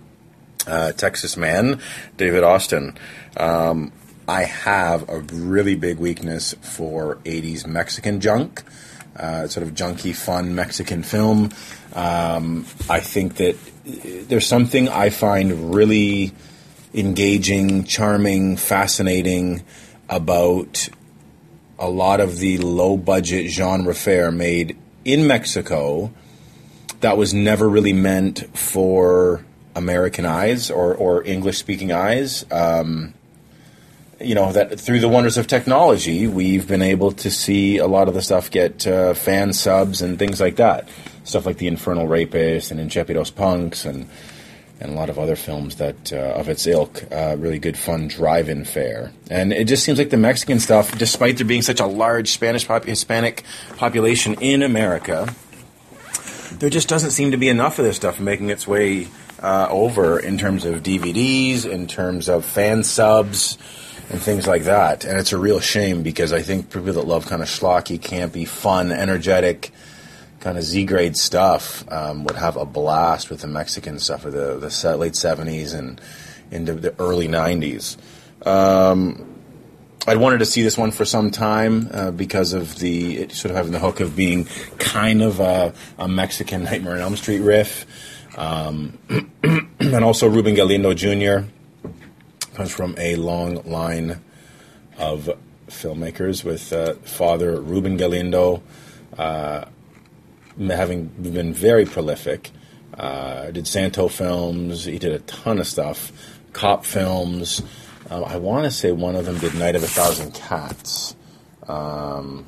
uh, 0.67 0.91
Texas 0.93 1.37
man, 1.37 1.79
David 2.17 2.43
Austin. 2.43 2.97
Um, 3.37 3.91
I 4.27 4.43
have 4.43 5.09
a 5.09 5.19
really 5.19 5.75
big 5.75 5.97
weakness 5.97 6.53
for 6.61 7.17
80s 7.17 7.67
Mexican 7.67 8.21
junk, 8.21 8.63
uh, 9.17 9.47
sort 9.47 9.67
of 9.67 9.73
junky, 9.73 10.15
fun 10.15 10.55
Mexican 10.55 11.03
film. 11.03 11.51
Um, 11.93 12.65
I 12.89 12.99
think 12.99 13.35
that 13.35 13.57
there's 13.83 14.47
something 14.47 14.87
I 14.87 15.09
find 15.09 15.73
really 15.73 16.31
engaging, 16.93 17.83
charming, 17.83 18.57
fascinating 18.57 19.63
about 20.09 20.89
a 21.79 21.89
lot 21.89 22.19
of 22.19 22.37
the 22.37 22.57
low 22.59 22.95
budget 22.95 23.49
genre 23.49 23.95
fare 23.95 24.31
made 24.31 24.77
in 25.03 25.25
Mexico 25.25 26.11
that 26.99 27.17
was 27.17 27.33
never 27.33 27.67
really 27.67 27.93
meant 27.93 28.55
for 28.55 29.43
American 29.75 30.25
eyes 30.25 30.69
or, 30.69 30.93
or 30.95 31.23
English 31.23 31.57
speaking 31.57 31.91
eyes. 31.91 32.45
Um, 32.51 33.13
you 34.19 34.35
know, 34.35 34.51
that 34.51 34.79
through 34.79 34.99
the 34.99 35.09
wonders 35.09 35.37
of 35.37 35.47
technology, 35.47 36.27
we've 36.27 36.67
been 36.67 36.81
able 36.81 37.11
to 37.11 37.31
see 37.31 37.77
a 37.77 37.87
lot 37.87 38.07
of 38.07 38.13
the 38.13 38.21
stuff 38.21 38.51
get 38.51 38.85
uh, 38.85 39.13
fan 39.13 39.53
subs 39.53 40.01
and 40.01 40.19
things 40.19 40.39
like 40.39 40.57
that. 40.57 40.87
Stuff 41.23 41.45
like 41.45 41.57
The 41.57 41.67
Infernal 41.67 42.07
Rapist 42.07 42.71
and 42.71 42.79
Intrepidos 42.79 43.33
Punks 43.33 43.85
and 43.85 44.07
and 44.79 44.93
a 44.93 44.95
lot 44.95 45.11
of 45.11 45.19
other 45.19 45.35
films 45.35 45.75
that 45.75 46.11
uh, 46.11 46.33
of 46.35 46.49
its 46.49 46.65
ilk. 46.65 47.03
Uh, 47.11 47.35
really 47.37 47.59
good, 47.59 47.77
fun 47.77 48.07
drive-in 48.07 48.65
fare, 48.65 49.11
and 49.29 49.53
it 49.53 49.65
just 49.65 49.83
seems 49.83 49.99
like 49.99 50.09
the 50.09 50.17
Mexican 50.17 50.59
stuff, 50.59 50.97
despite 50.97 51.37
there 51.37 51.45
being 51.45 51.61
such 51.61 51.79
a 51.79 51.85
large 51.85 52.31
Spanish 52.31 52.67
pop- 52.67 52.85
Hispanic 52.85 53.43
population 53.77 54.33
in 54.41 54.63
America, 54.63 55.33
there 56.53 56.71
just 56.71 56.89
doesn't 56.89 57.11
seem 57.11 57.29
to 57.29 57.37
be 57.37 57.47
enough 57.47 57.77
of 57.77 57.85
this 57.85 57.95
stuff 57.95 58.19
making 58.19 58.49
its 58.49 58.67
way 58.67 59.07
uh, 59.41 59.67
over 59.69 60.19
in 60.19 60.37
terms 60.37 60.65
of 60.65 60.83
DVDs, 60.83 61.65
in 61.65 61.87
terms 61.87 62.29
of 62.29 62.45
fan 62.45 62.83
subs. 62.83 63.57
And 64.09 64.21
things 64.21 64.45
like 64.45 64.63
that, 64.63 65.05
and 65.05 65.17
it's 65.17 65.31
a 65.31 65.37
real 65.37 65.61
shame 65.61 66.03
because 66.03 66.33
I 66.33 66.41
think 66.41 66.69
people 66.69 66.91
that 66.91 67.07
love 67.07 67.27
kind 67.27 67.41
of 67.41 67.47
schlocky, 67.47 67.97
campy, 67.97 68.45
fun, 68.45 68.91
energetic, 68.91 69.71
kind 70.41 70.57
of 70.57 70.65
Z 70.65 70.83
grade 70.85 71.15
stuff 71.15 71.89
um, 71.89 72.25
would 72.25 72.35
have 72.35 72.57
a 72.57 72.65
blast 72.65 73.29
with 73.29 73.39
the 73.39 73.47
Mexican 73.47 73.99
stuff 73.99 74.25
of 74.25 74.33
the, 74.33 74.57
the 74.57 74.97
late 74.97 75.13
70s 75.13 75.73
and 75.73 76.01
into 76.49 76.73
the 76.73 76.93
early 76.99 77.27
90s. 77.29 77.95
Um, 78.45 79.27
I'd 80.07 80.17
wanted 80.17 80.39
to 80.39 80.45
see 80.45 80.63
this 80.63 80.77
one 80.77 80.91
for 80.91 81.05
some 81.05 81.29
time 81.29 81.87
uh, 81.91 82.11
because 82.11 82.53
of 82.53 82.79
the 82.79 83.17
it 83.17 83.31
sort 83.31 83.51
of 83.51 83.57
having 83.57 83.71
the 83.71 83.79
hook 83.79 83.99
of 83.99 84.15
being 84.15 84.45
kind 84.79 85.21
of 85.21 85.39
a, 85.39 85.73
a 85.99 86.07
Mexican 86.07 86.63
Nightmare 86.65 86.95
on 86.95 87.01
Elm 87.01 87.15
Street 87.15 87.39
riff. 87.39 87.85
Um, 88.37 88.97
and 89.79 90.03
also 90.03 90.29
Ruben 90.29 90.55
Galindo 90.55 90.93
Jr. 90.93 91.47
comes 92.53 92.71
from 92.71 92.95
a 92.97 93.15
long 93.15 93.63
line 93.63 94.21
of 94.97 95.29
filmmakers 95.67 96.43
with 96.43 96.71
uh, 96.73 96.93
father 97.03 97.59
Ruben 97.59 97.97
Galindo, 97.97 98.61
uh, 99.17 99.65
having 100.57 101.07
been 101.07 101.53
very 101.53 101.85
prolific. 101.85 102.51
Uh, 102.93 103.49
did 103.51 103.67
Santo 103.67 104.07
films. 104.09 104.83
He 104.85 104.99
did 104.99 105.13
a 105.13 105.19
ton 105.19 105.59
of 105.59 105.67
stuff. 105.67 106.11
Cop 106.53 106.85
films. 106.85 107.63
Uh, 108.09 108.21
I 108.23 108.35
want 108.35 108.65
to 108.65 108.71
say 108.71 108.91
one 108.91 109.15
of 109.15 109.25
them 109.25 109.37
did 109.39 109.55
Night 109.55 109.75
of 109.75 109.83
a 109.83 109.87
Thousand 109.87 110.33
Cats. 110.33 111.15
Um, 111.67 112.45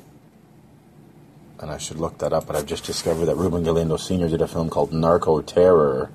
and 1.64 1.72
I 1.72 1.78
should 1.78 1.98
look 1.98 2.18
that 2.18 2.34
up, 2.34 2.46
but 2.46 2.56
I've 2.56 2.66
just 2.66 2.84
discovered 2.84 3.24
that 3.24 3.36
Ruben 3.36 3.64
Galindo 3.64 3.96
Sr. 3.96 4.28
did 4.28 4.42
a 4.42 4.46
film 4.46 4.68
called 4.68 4.92
Narco 4.92 5.40
Terror 5.40 6.10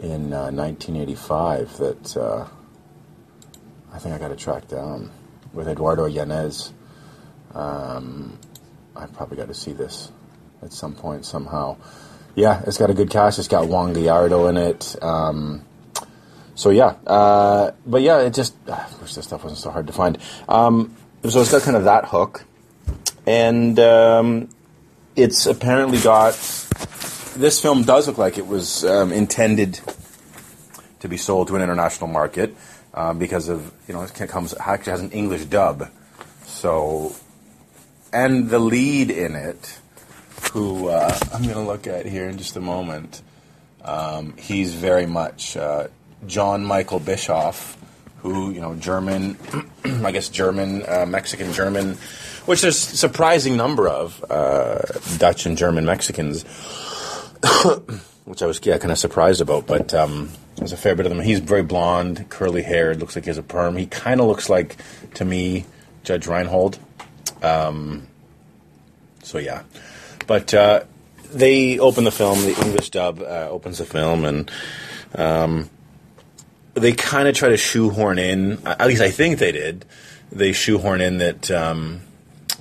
in 0.00 0.32
uh, 0.32 0.52
1985 0.52 1.76
that 1.78 2.16
uh, 2.16 2.46
I 3.92 3.98
think 3.98 4.14
I 4.14 4.18
got 4.18 4.28
to 4.28 4.36
track 4.36 4.68
down 4.68 5.10
with 5.52 5.66
Eduardo 5.66 6.06
Yanez. 6.06 6.72
Um, 7.54 8.38
I 8.94 9.06
probably 9.06 9.36
got 9.36 9.48
to 9.48 9.54
see 9.54 9.72
this 9.72 10.12
at 10.62 10.72
some 10.72 10.94
point 10.94 11.24
somehow. 11.24 11.76
Yeah, 12.36 12.62
it's 12.68 12.78
got 12.78 12.88
a 12.88 12.94
good 12.94 13.10
cast. 13.10 13.40
It's 13.40 13.48
got 13.48 13.66
Juan 13.66 13.94
Gallardo 13.94 14.46
in 14.46 14.58
it. 14.58 14.94
Um, 15.02 15.64
so 16.54 16.70
yeah, 16.70 16.94
uh, 17.04 17.72
but 17.84 18.02
yeah, 18.02 18.20
it 18.20 18.32
just 18.32 18.54
uh, 18.68 18.74
I 18.74 19.02
wish 19.02 19.14
this 19.14 19.24
stuff 19.24 19.42
wasn't 19.42 19.58
so 19.58 19.72
hard 19.72 19.88
to 19.88 19.92
find. 19.92 20.18
Um, 20.48 20.94
so 21.28 21.40
it's 21.40 21.50
got 21.50 21.62
kind 21.62 21.76
of 21.76 21.82
that 21.82 22.04
hook, 22.04 22.44
and 23.26 23.78
um, 23.78 24.48
it's 25.14 25.46
apparently 25.46 26.00
got. 26.00 26.34
This 27.36 27.60
film 27.60 27.82
does 27.82 28.06
look 28.06 28.16
like 28.16 28.38
it 28.38 28.46
was 28.46 28.84
um, 28.84 29.12
intended 29.12 29.80
to 31.00 31.08
be 31.08 31.18
sold 31.18 31.48
to 31.48 31.56
an 31.56 31.62
international 31.62 32.08
market 32.08 32.56
uh, 32.94 33.12
because 33.12 33.48
of 33.48 33.72
you 33.86 33.94
know 33.94 34.02
it 34.02 34.14
comes 34.28 34.54
actually 34.58 34.92
has 34.92 35.00
an 35.00 35.10
English 35.10 35.44
dub, 35.46 35.90
so 36.44 37.14
and 38.12 38.48
the 38.48 38.58
lead 38.58 39.10
in 39.10 39.34
it 39.34 39.78
who 40.52 40.88
uh, 40.88 41.16
I'm 41.32 41.42
going 41.42 41.54
to 41.54 41.60
look 41.60 41.86
at 41.86 42.06
here 42.06 42.28
in 42.28 42.38
just 42.38 42.56
a 42.56 42.60
moment. 42.60 43.22
Um, 43.84 44.34
he's 44.36 44.74
very 44.74 45.06
much 45.06 45.56
uh, 45.56 45.88
Jon 46.26 46.64
Michael 46.64 46.98
Bischof, 46.98 47.76
who 48.18 48.50
you 48.50 48.60
know 48.60 48.74
German, 48.74 49.36
I 49.84 50.12
guess 50.12 50.28
German, 50.28 50.82
uh, 50.88 51.06
Mexican 51.06 51.52
German, 51.52 51.98
which 52.46 52.62
there's 52.62 52.92
a 52.92 52.96
surprising 52.96 53.56
number 53.56 53.88
of 53.88 54.24
uh, 54.30 54.80
Dutch 55.18 55.46
and 55.46 55.58
German 55.58 55.84
Mexicans, 55.84 56.44
which 58.24 58.42
I 58.42 58.46
was 58.46 58.60
yeah 58.64 58.78
kind 58.78 58.92
of 58.92 58.98
surprised 58.98 59.40
about. 59.40 59.66
But 59.66 59.92
um, 59.92 60.30
there's 60.56 60.72
a 60.72 60.76
fair 60.76 60.94
bit 60.94 61.06
of 61.06 61.10
them. 61.10 61.20
He's 61.20 61.40
very 61.40 61.62
blonde, 61.62 62.28
curly 62.30 62.62
haired, 62.62 63.00
looks 63.00 63.16
like 63.16 63.24
he 63.24 63.30
has 63.30 63.38
a 63.38 63.42
perm. 63.42 63.76
He 63.76 63.86
kind 63.86 64.20
of 64.20 64.26
looks 64.26 64.48
like 64.48 64.76
to 65.14 65.24
me 65.24 65.66
Judge 66.04 66.26
Reinhold. 66.26 66.78
Um, 67.42 68.06
so 69.22 69.38
yeah. 69.38 69.62
But 70.26 70.54
uh, 70.54 70.84
they 71.32 71.78
open 71.78 72.04
the 72.04 72.10
film. 72.10 72.40
The 72.40 72.60
English 72.64 72.90
dub 72.90 73.20
uh, 73.20 73.48
opens 73.50 73.78
the 73.78 73.84
film, 73.84 74.24
and 74.24 74.50
um, 75.14 75.70
they 76.74 76.92
kind 76.92 77.28
of 77.28 77.34
try 77.34 77.48
to 77.50 77.56
shoehorn 77.56 78.18
in. 78.18 78.66
At 78.66 78.86
least 78.86 79.02
I 79.02 79.10
think 79.10 79.38
they 79.38 79.52
did. 79.52 79.84
They 80.32 80.52
shoehorn 80.52 81.00
in 81.00 81.18
that 81.18 81.50
um, 81.50 82.00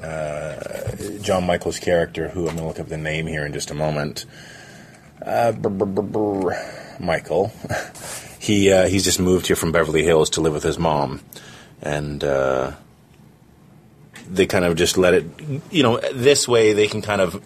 uh, 0.02 1.20
John 1.22 1.46
Michael's 1.46 1.80
character, 1.80 2.30
who 2.30 2.42
I'm 2.42 2.56
going 2.56 2.58
to 2.58 2.66
look 2.66 2.80
up 2.80 2.88
the 2.88 2.98
name 2.98 3.28
here 3.28 3.46
in 3.46 3.54
just 3.54 3.72
a 3.72 3.74
moment. 3.74 4.26
Uh, 5.22 5.54
Michael. 7.00 7.52
he 8.40 8.72
uh, 8.72 8.88
he's 8.88 9.04
just 9.04 9.20
moved 9.20 9.48
here 9.48 9.56
from 9.56 9.72
Beverly 9.72 10.04
Hills 10.04 10.30
to 10.32 10.42
live 10.42 10.54
with 10.54 10.64
his 10.64 10.78
mom, 10.78 11.22
and 11.82 12.24
uh, 12.24 12.74
they 14.30 14.46
kind 14.46 14.66
of 14.66 14.76
just 14.76 14.98
let 14.98 15.14
it. 15.14 15.26
You 15.72 15.84
know, 15.84 16.00
this 16.14 16.48
way 16.48 16.74
they 16.74 16.88
can 16.88 17.02
kind 17.02 17.22
of 17.22 17.44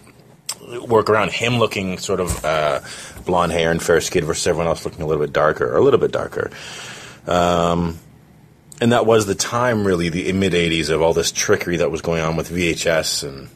work 0.88 1.10
around 1.10 1.32
him 1.32 1.58
looking 1.58 1.98
sort 1.98 2.20
of 2.20 2.44
uh, 2.44 2.80
blonde 3.24 3.52
hair 3.52 3.70
and 3.70 3.82
fair 3.82 4.00
skin 4.00 4.24
versus 4.24 4.46
everyone 4.46 4.66
else 4.66 4.84
looking 4.84 5.02
a 5.02 5.06
little 5.06 5.22
bit 5.22 5.32
darker, 5.32 5.72
or 5.72 5.76
a 5.76 5.82
little 5.82 6.00
bit 6.00 6.12
darker. 6.12 6.50
Um, 7.26 7.98
and 8.80 8.92
that 8.92 9.06
was 9.06 9.26
the 9.26 9.34
time, 9.34 9.86
really, 9.86 10.08
the 10.08 10.32
mid 10.32 10.52
80s 10.52 10.90
of 10.90 11.02
all 11.02 11.12
this 11.12 11.32
trickery 11.32 11.78
that 11.78 11.90
was 11.90 12.00
going 12.00 12.22
on 12.22 12.36
with 12.36 12.50
VHS 12.50 13.28
and 13.28 13.48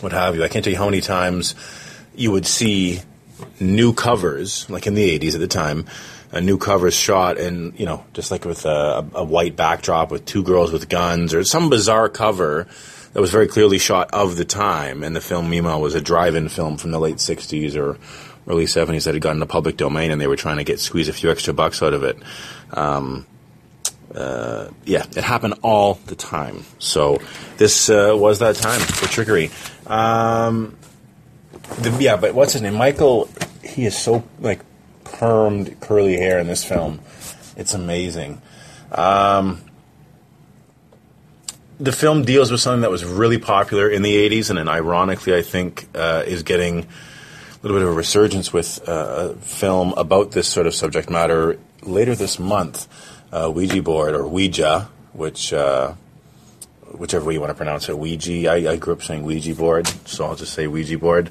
what 0.00 0.12
have 0.12 0.34
you. 0.34 0.42
I 0.42 0.48
can't 0.48 0.64
tell 0.64 0.72
you 0.72 0.78
how 0.78 0.86
many 0.86 1.00
times 1.00 1.54
you 2.14 2.32
would 2.32 2.46
see 2.46 3.00
new 3.60 3.92
covers, 3.92 4.68
like 4.70 4.86
in 4.86 4.94
the 4.94 5.18
80s 5.18 5.34
at 5.34 5.40
the 5.40 5.48
time, 5.48 5.84
a 6.32 6.40
new 6.40 6.58
covers 6.58 6.94
shot 6.94 7.38
and, 7.38 7.78
you 7.78 7.86
know, 7.86 8.04
just 8.14 8.30
like 8.30 8.44
with 8.44 8.64
a, 8.64 9.06
a 9.14 9.24
white 9.24 9.56
backdrop 9.56 10.10
with 10.10 10.24
two 10.24 10.42
girls 10.42 10.72
with 10.72 10.88
guns 10.88 11.34
or 11.34 11.44
some 11.44 11.68
bizarre 11.68 12.08
cover 12.08 12.66
that 13.12 13.20
was 13.20 13.30
very 13.30 13.48
clearly 13.48 13.78
shot 13.78 14.10
of 14.12 14.36
the 14.36 14.44
time. 14.44 15.02
And 15.02 15.14
the 15.14 15.20
film, 15.20 15.50
meanwhile, 15.50 15.80
was 15.80 15.94
a 15.94 16.00
drive-in 16.00 16.48
film 16.48 16.76
from 16.76 16.92
the 16.92 17.00
late 17.00 17.16
60s 17.16 17.76
or 17.76 17.98
early 18.46 18.64
70s 18.64 19.04
that 19.04 19.14
had 19.14 19.22
gotten 19.22 19.40
the 19.40 19.46
public 19.46 19.76
domain 19.76 20.10
and 20.10 20.20
they 20.20 20.28
were 20.28 20.36
trying 20.36 20.58
to 20.58 20.64
get 20.64 20.80
squeeze 20.80 21.08
a 21.08 21.12
few 21.12 21.30
extra 21.30 21.52
bucks 21.52 21.82
out 21.82 21.94
of 21.94 22.04
it. 22.04 22.16
Um, 22.72 23.26
uh, 24.14 24.68
yeah, 24.84 25.04
it 25.16 25.24
happened 25.24 25.54
all 25.62 25.94
the 26.06 26.14
time. 26.14 26.64
So 26.78 27.20
this 27.56 27.88
uh, 27.88 28.14
was 28.16 28.40
that 28.40 28.56
time 28.56 28.80
for 28.80 29.06
trickery. 29.06 29.50
Um, 29.86 30.76
the, 31.78 31.96
yeah, 32.00 32.16
but 32.16 32.34
what's 32.34 32.52
his 32.54 32.62
name? 32.62 32.74
Michael. 32.74 33.28
He 33.62 33.86
is 33.86 33.96
so 33.96 34.24
like 34.40 34.60
permed 35.04 35.78
curly 35.80 36.16
hair 36.16 36.38
in 36.38 36.48
this 36.48 36.64
film. 36.64 37.00
It's 37.56 37.74
amazing. 37.74 38.40
Um, 38.90 39.60
the 41.78 41.92
film 41.92 42.24
deals 42.24 42.50
with 42.50 42.60
something 42.60 42.82
that 42.82 42.90
was 42.90 43.04
really 43.04 43.38
popular 43.38 43.88
in 43.88 44.02
the 44.02 44.14
80s 44.28 44.50
and 44.50 44.58
then 44.58 44.68
ironically 44.68 45.34
I 45.34 45.42
think 45.42 45.88
uh, 45.94 46.24
is 46.26 46.42
getting 46.42 46.80
a 46.80 46.86
little 47.62 47.78
bit 47.78 47.86
of 47.86 47.92
a 47.92 47.96
resurgence 47.96 48.52
with 48.52 48.86
uh, 48.88 48.92
a 49.30 49.34
film 49.36 49.92
about 49.96 50.32
this 50.32 50.48
sort 50.48 50.66
of 50.66 50.74
subject 50.74 51.10
matter 51.10 51.58
later 51.82 52.14
this 52.14 52.38
month, 52.38 52.88
uh, 53.32 53.50
Ouija 53.54 53.82
board 53.82 54.14
or 54.14 54.26
Ouija, 54.26 54.88
which 55.12 55.52
uh, 55.52 55.94
whichever 56.96 57.24
way 57.24 57.34
you 57.34 57.40
want 57.40 57.50
to 57.50 57.54
pronounce 57.54 57.88
it, 57.88 57.98
Ouija. 57.98 58.50
I, 58.50 58.72
I, 58.72 58.76
grew 58.76 58.94
up 58.94 59.02
saying 59.02 59.22
Ouija 59.22 59.54
board, 59.54 59.86
so 60.06 60.26
I'll 60.26 60.36
just 60.36 60.54
say 60.54 60.66
Ouija 60.66 60.98
board. 60.98 61.30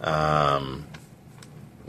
Um, 0.00 0.86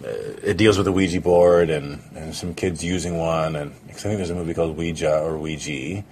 it 0.04 0.58
deals 0.58 0.78
with 0.78 0.86
the 0.86 0.92
Ouija 0.92 1.22
board 1.22 1.70
and, 1.70 2.02
and 2.16 2.34
some 2.36 2.54
kids 2.54 2.84
using 2.84 3.18
one, 3.18 3.56
and 3.56 3.74
I 3.90 3.94
think 3.94 4.18
there's 4.18 4.30
a 4.30 4.36
movie 4.36 4.54
called 4.54 4.78
Ouija 4.78 5.20
or 5.20 5.38
Ouija 5.38 6.04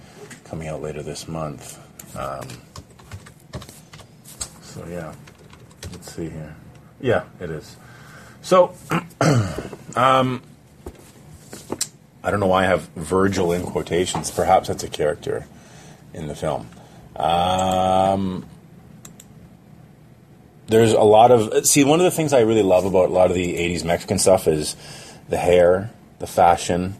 coming 0.44 0.68
out 0.68 0.82
later 0.82 1.02
this 1.02 1.28
month. 1.28 1.78
Um, 2.16 2.48
so 4.62 4.84
yeah, 4.88 5.14
let's 5.92 6.14
see 6.14 6.28
here. 6.28 6.54
Yeah, 7.00 7.24
it 7.40 7.50
is. 7.50 7.76
So, 8.42 8.74
um, 9.96 10.42
I 12.26 12.32
don't 12.32 12.40
know 12.40 12.48
why 12.48 12.64
I 12.64 12.66
have 12.66 12.88
Virgil 12.96 13.52
in 13.52 13.62
quotations. 13.62 14.32
Perhaps 14.32 14.66
that's 14.66 14.82
a 14.82 14.88
character 14.88 15.46
in 16.12 16.26
the 16.26 16.34
film. 16.34 16.68
Um, 17.14 18.44
there's 20.66 20.92
a 20.92 21.02
lot 21.02 21.30
of 21.30 21.64
see. 21.66 21.84
One 21.84 22.00
of 22.00 22.04
the 22.04 22.10
things 22.10 22.32
I 22.32 22.40
really 22.40 22.64
love 22.64 22.84
about 22.84 23.10
a 23.10 23.12
lot 23.12 23.30
of 23.30 23.36
the 23.36 23.56
'80s 23.56 23.84
Mexican 23.84 24.18
stuff 24.18 24.48
is 24.48 24.74
the 25.28 25.36
hair, 25.36 25.92
the 26.18 26.26
fashion. 26.26 26.96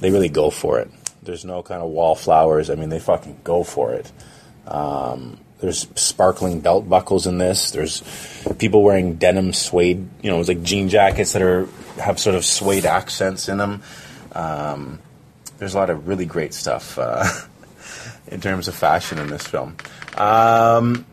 They 0.00 0.10
really 0.10 0.28
go 0.28 0.50
for 0.50 0.78
it. 0.78 0.90
There's 1.22 1.46
no 1.46 1.62
kind 1.62 1.82
of 1.82 1.88
wallflowers. 1.88 2.68
I 2.68 2.74
mean, 2.74 2.90
they 2.90 3.00
fucking 3.00 3.40
go 3.44 3.64
for 3.64 3.94
it. 3.94 4.12
Um, 4.66 5.38
there's 5.60 5.88
sparkling 5.94 6.60
belt 6.60 6.86
buckles 6.86 7.26
in 7.26 7.38
this. 7.38 7.70
There's 7.70 8.02
people 8.58 8.82
wearing 8.82 9.14
denim 9.14 9.54
suede, 9.54 10.06
you 10.20 10.30
know, 10.30 10.38
it's 10.38 10.48
like 10.48 10.62
jean 10.62 10.90
jackets 10.90 11.32
that 11.32 11.40
are 11.40 11.66
have 11.98 12.18
sort 12.18 12.36
of 12.36 12.44
suede 12.44 12.84
accents 12.84 13.48
in 13.48 13.56
them. 13.56 13.82
Um, 14.36 14.98
there's 15.58 15.74
a 15.74 15.78
lot 15.78 15.90
of 15.90 16.06
really 16.06 16.26
great 16.26 16.52
stuff 16.52 16.98
uh, 16.98 17.24
in 18.28 18.40
terms 18.40 18.68
of 18.68 18.74
fashion 18.74 19.18
in 19.18 19.28
this 19.28 19.46
film. 19.46 19.76
Um, 20.16 21.06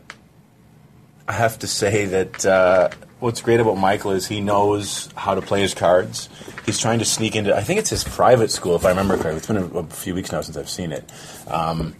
I 1.26 1.32
have 1.32 1.58
to 1.60 1.66
say 1.66 2.04
that 2.04 2.44
uh, 2.44 2.90
what's 3.20 3.40
great 3.40 3.60
about 3.60 3.78
Michael 3.78 4.10
is 4.10 4.26
he 4.26 4.40
knows 4.42 5.08
how 5.16 5.34
to 5.34 5.40
play 5.40 5.62
his 5.62 5.72
cards. 5.72 6.28
He's 6.66 6.78
trying 6.78 6.98
to 6.98 7.04
sneak 7.06 7.34
into, 7.34 7.56
I 7.56 7.62
think 7.62 7.80
it's 7.80 7.90
his 7.90 8.04
private 8.04 8.50
school, 8.50 8.76
if 8.76 8.84
I 8.84 8.90
remember 8.90 9.16
correctly. 9.16 9.38
It's 9.38 9.46
been 9.46 9.56
a, 9.56 9.78
a 9.78 9.84
few 9.84 10.14
weeks 10.14 10.30
now 10.30 10.42
since 10.42 10.56
I've 10.58 10.68
seen 10.68 10.92
it. 10.92 11.10
Um, 11.48 11.94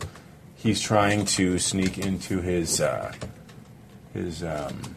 he's 0.56 0.80
trying 0.80 1.24
to 1.26 1.58
sneak 1.58 1.98
into 1.98 2.40
his 2.40 2.80
uh, 2.80 3.12
his 4.12 4.42
um, 4.42 4.96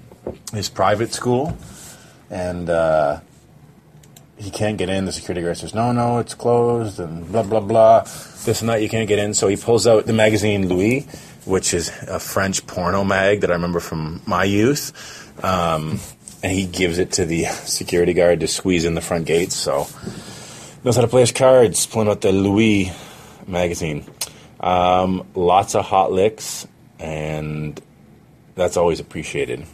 his 0.54 0.70
private 0.70 1.14
school, 1.14 1.58
and 2.30 2.70
uh, 2.70 3.20
he 4.38 4.52
can't 4.52 4.78
get 4.78 4.90
in. 4.90 5.06
The 5.06 5.12
security 5.12 5.42
guard 5.42 5.58
says, 5.58 5.74
"No, 5.74 5.92
no, 5.92 6.20
it's 6.20 6.34
closed," 6.34 7.00
and 7.00 7.30
blah 7.32 7.44
blah 7.44 7.60
blah. 7.60 8.02
This 8.46 8.62
and 8.62 8.70
that, 8.70 8.82
you 8.82 8.90
can't 8.90 9.08
get 9.08 9.20
in. 9.20 9.34
So 9.34 9.48
he 9.48 9.56
pulls 9.56 9.88
out 9.88 10.06
the 10.06 10.14
magazine 10.14 10.70
Lui, 10.70 11.02
which 11.46 11.74
is 11.74 11.90
a 12.08 12.20
French 12.20 12.66
porno 12.68 13.04
mag 13.04 13.42
that 13.42 13.50
I 13.50 13.54
remember 13.54 13.80
from 13.80 14.22
my 14.26 14.44
youth. 14.44 14.94
Um, 15.44 16.00
and 16.44 16.52
he 16.52 16.66
gives 16.66 17.00
it 17.00 17.14
to 17.14 17.26
the 17.26 17.46
security 17.66 18.14
guard 18.14 18.40
to 18.42 18.48
squeeze 18.48 18.86
in 18.86 18.96
the 18.96 19.02
front 19.02 19.26
gates. 19.26 19.56
So 19.56 19.88
knows 20.84 20.96
how 20.96 21.02
to 21.02 21.08
play 21.08 21.22
his 21.22 21.32
cards, 21.32 21.86
pulling 21.86 22.08
out 22.08 22.22
the 22.22 22.32
Lui 22.32 22.92
magazine. 23.48 24.06
Um, 24.60 25.28
lots 25.36 25.76
of 25.76 25.86
hot 25.86 26.12
licks, 26.12 26.68
and 27.00 27.80
that's 28.56 28.78
always 28.78 29.00
appreciated. 29.00 29.66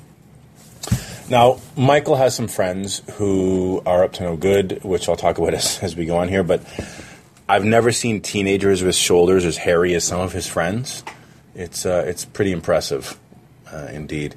Now, 1.30 1.60
Michael 1.78 2.16
has 2.16 2.36
some 2.36 2.48
friends 2.48 3.02
who 3.14 3.82
are 3.86 4.04
up 4.04 4.14
to 4.14 4.24
no 4.24 4.36
good, 4.36 4.84
which 4.84 5.08
I'll 5.08 5.16
talk 5.16 5.38
about 5.38 5.54
as, 5.54 5.80
as 5.80 5.96
we 5.96 6.06
go 6.06 6.18
on 6.18 6.28
here, 6.28 6.44
but 6.44 6.62
I've 7.48 7.66
never 7.66 7.92
seen 7.92 8.22
teenagers 8.22 8.84
with 8.84 8.96
shoulders 8.96 9.46
as 9.46 9.58
hairy 9.58 9.94
as 9.96 10.04
some 10.04 10.20
of 10.20 10.34
his 10.34 10.48
friends. 10.48 11.04
It's, 11.56 11.86
uh, 11.86 12.04
it's 12.08 12.26
pretty 12.26 12.52
impressive, 12.52 13.18
uh, 13.72 13.88
indeed. 13.92 14.36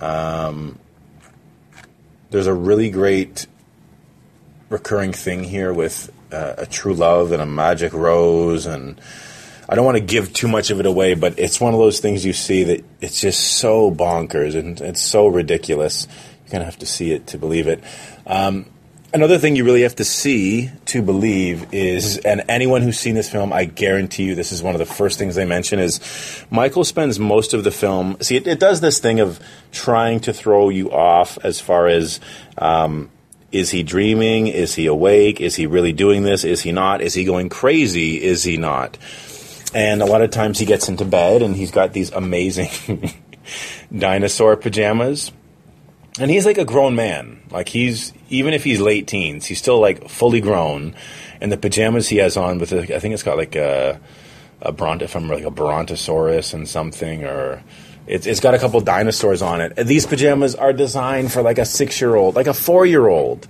Um, 0.00 0.78
there's 2.30 2.46
a 2.46 2.54
really 2.54 2.90
great 2.90 3.46
recurring 4.68 5.12
thing 5.12 5.44
here 5.44 5.72
with 5.72 6.12
uh, 6.30 6.54
a 6.58 6.66
true 6.66 6.94
love 6.94 7.32
and 7.32 7.40
a 7.40 7.46
magic 7.46 7.92
rose 7.92 8.66
and 8.66 9.00
I 9.68 9.74
don't 9.74 9.84
want 9.84 9.98
to 9.98 10.04
give 10.04 10.32
too 10.32 10.48
much 10.48 10.70
of 10.70 10.80
it 10.80 10.86
away, 10.86 11.14
but 11.14 11.38
it's 11.38 11.60
one 11.60 11.74
of 11.74 11.78
those 11.78 12.00
things 12.00 12.24
you 12.24 12.32
see 12.32 12.64
that 12.64 12.84
it's 13.02 13.20
just 13.20 13.58
so 13.58 13.90
bonkers 13.90 14.56
and 14.56 14.80
it's 14.80 15.02
so 15.02 15.26
ridiculous. 15.26 16.08
You 16.46 16.50
kind 16.50 16.62
of 16.62 16.66
have 16.66 16.78
to 16.78 16.86
see 16.86 17.12
it 17.12 17.26
to 17.28 17.38
believe 17.38 17.68
it. 17.68 17.84
Um, 18.26 18.64
another 19.12 19.36
thing 19.36 19.56
you 19.56 19.64
really 19.64 19.82
have 19.82 19.96
to 19.96 20.04
see 20.04 20.70
to 20.86 21.02
believe 21.02 21.74
is, 21.74 22.16
and 22.16 22.44
anyone 22.48 22.80
who's 22.80 22.98
seen 22.98 23.14
this 23.14 23.28
film, 23.28 23.52
I 23.52 23.66
guarantee 23.66 24.24
you, 24.24 24.34
this 24.34 24.52
is 24.52 24.62
one 24.62 24.74
of 24.74 24.78
the 24.78 24.86
first 24.86 25.18
things 25.18 25.34
they 25.34 25.44
mention 25.44 25.78
is 25.78 26.00
Michael 26.50 26.84
spends 26.84 27.18
most 27.18 27.52
of 27.52 27.62
the 27.62 27.70
film. 27.70 28.16
See, 28.22 28.36
it, 28.36 28.46
it 28.46 28.58
does 28.58 28.80
this 28.80 29.00
thing 29.00 29.20
of 29.20 29.38
trying 29.70 30.20
to 30.20 30.32
throw 30.32 30.70
you 30.70 30.90
off 30.90 31.38
as 31.44 31.60
far 31.60 31.88
as. 31.88 32.20
Um, 32.56 33.10
is 33.50 33.70
he 33.70 33.82
dreaming? 33.82 34.48
Is 34.48 34.74
he 34.74 34.84
awake? 34.84 35.40
Is 35.40 35.54
he 35.54 35.66
really 35.66 35.94
doing 35.94 36.22
this? 36.22 36.44
Is 36.44 36.60
he 36.60 36.70
not? 36.70 37.00
Is 37.00 37.14
he 37.14 37.24
going 37.24 37.48
crazy? 37.48 38.22
Is 38.22 38.44
he 38.44 38.58
not? 38.58 38.98
And 39.74 40.02
a 40.02 40.06
lot 40.06 40.22
of 40.22 40.30
times 40.30 40.58
he 40.58 40.66
gets 40.66 40.88
into 40.88 41.04
bed 41.04 41.42
and 41.42 41.54
he's 41.54 41.70
got 41.70 41.92
these 41.92 42.10
amazing 42.10 42.70
dinosaur 43.96 44.56
pajamas. 44.56 45.32
And 46.18 46.30
he's 46.30 46.46
like 46.46 46.58
a 46.58 46.64
grown 46.64 46.94
man. 46.94 47.42
Like 47.50 47.68
he's 47.68 48.12
even 48.28 48.54
if 48.54 48.64
he's 48.64 48.80
late 48.80 49.06
teens, 49.06 49.46
he's 49.46 49.58
still 49.58 49.78
like 49.78 50.08
fully 50.08 50.40
grown. 50.40 50.94
And 51.40 51.52
the 51.52 51.56
pajamas 51.56 52.08
he 52.08 52.16
has 52.16 52.36
on 52.36 52.58
with 52.58 52.72
I 52.72 52.98
think 52.98 53.14
it's 53.14 53.22
got 53.22 53.36
like 53.36 53.56
a 53.56 54.00
a 54.60 54.72
bront 54.72 55.02
if 55.02 55.14
I'm 55.14 55.28
like 55.28 55.44
a 55.44 55.50
brontosaurus 55.50 56.52
and 56.54 56.68
something 56.68 57.24
or 57.24 57.62
it's, 58.08 58.26
it's 58.26 58.40
got 58.40 58.54
a 58.54 58.58
couple 58.58 58.80
dinosaurs 58.80 59.42
on 59.42 59.60
it. 59.60 59.76
These 59.76 60.06
pajamas 60.06 60.54
are 60.54 60.72
designed 60.72 61.30
for 61.30 61.42
like 61.42 61.58
a 61.58 61.66
six 61.66 62.00
year 62.00 62.16
old, 62.16 62.34
like 62.34 62.46
a 62.46 62.54
four 62.54 62.86
year 62.86 63.06
old 63.06 63.46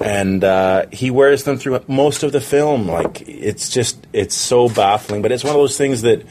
and 0.00 0.42
uh, 0.42 0.86
he 0.92 1.10
wears 1.10 1.44
them 1.44 1.56
through 1.56 1.80
most 1.86 2.22
of 2.22 2.32
the 2.32 2.40
film. 2.40 2.88
Like 2.88 3.28
it's 3.28 3.70
just 3.70 4.06
it's 4.12 4.34
so 4.34 4.68
baffling, 4.68 5.22
but 5.22 5.32
it's 5.32 5.44
one 5.44 5.54
of 5.54 5.60
those 5.60 5.78
things 5.78 6.02
that 6.02 6.24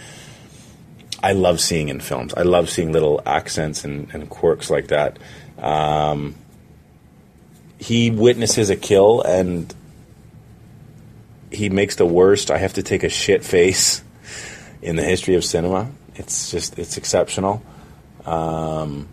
I 1.21 1.31
love 1.31 1.61
seeing 1.61 1.89
in 1.89 2.01
films. 2.01 2.33
I 2.33 2.41
love 2.41 2.69
seeing 2.69 2.91
little 2.91 3.21
accents 3.25 3.85
and, 3.85 4.13
and 4.13 4.29
quirks 4.29 4.69
like 4.69 4.87
that. 4.87 5.17
Um, 5.57 6.35
he 7.79 8.11
witnesses 8.11 8.69
a 8.69 8.75
kill 8.75 9.21
and 9.21 9.73
he 11.51 11.69
makes 11.69 11.95
the 11.95 12.05
worst. 12.05 12.51
I 12.51 12.57
have 12.57 12.73
to 12.73 12.83
take 12.83 13.03
a 13.03 13.09
shit 13.09 13.45
face 13.45 14.03
in 14.81 14.97
the 14.97 15.03
history 15.03 15.35
of 15.35 15.45
cinema. 15.45 15.91
It's 16.15 16.51
just 16.51 16.77
it's 16.77 16.97
exceptional. 16.97 17.63
Um, 18.25 19.07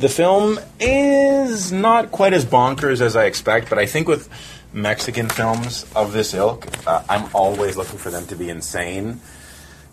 the 0.00 0.08
film 0.08 0.58
is 0.78 1.70
not 1.70 2.10
quite 2.10 2.32
as 2.32 2.46
bonkers 2.46 3.02
as 3.02 3.16
I 3.16 3.26
expect, 3.26 3.68
but 3.68 3.78
I 3.78 3.84
think 3.84 4.08
with 4.08 4.30
Mexican 4.72 5.28
films 5.28 5.84
of 5.94 6.14
this 6.14 6.32
ilk, 6.32 6.66
uh, 6.86 7.04
I'm 7.06 7.28
always 7.34 7.76
looking 7.76 7.98
for 7.98 8.10
them 8.10 8.26
to 8.28 8.34
be 8.34 8.48
insane. 8.48 9.20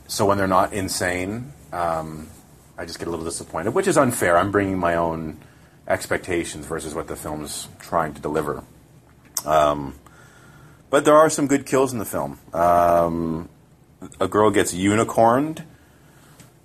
So 0.08 0.26
when 0.26 0.38
they're 0.38 0.48
not 0.48 0.72
insane, 0.72 1.52
um, 1.74 2.30
I 2.78 2.86
just 2.86 3.00
get 3.00 3.10
a 3.10 3.12
little 3.12 3.26
disappointed, 3.26 3.74
which 3.74 3.86
is 3.86 3.98
unfair. 3.98 4.38
I'm 4.38 4.50
bringing 4.50 4.78
my 4.78 4.96
own 4.96 5.42
expectations 5.90 6.66
versus 6.66 6.96
what 6.96 7.08
the 7.08 7.18
film's 7.18 7.68
trying 7.80 8.14
to 8.14 8.22
deliver. 8.22 8.64
Um, 9.46 9.96
but 10.90 11.04
there 11.04 11.16
are 11.16 11.30
some 11.30 11.48
good 11.48 11.66
kills 11.66 11.92
in 11.92 12.00
the 12.00 12.06
film. 12.06 12.40
Um, 12.54 13.50
a 14.22 14.30
girl 14.30 14.52
gets 14.52 14.74
unicorned, 14.74 15.64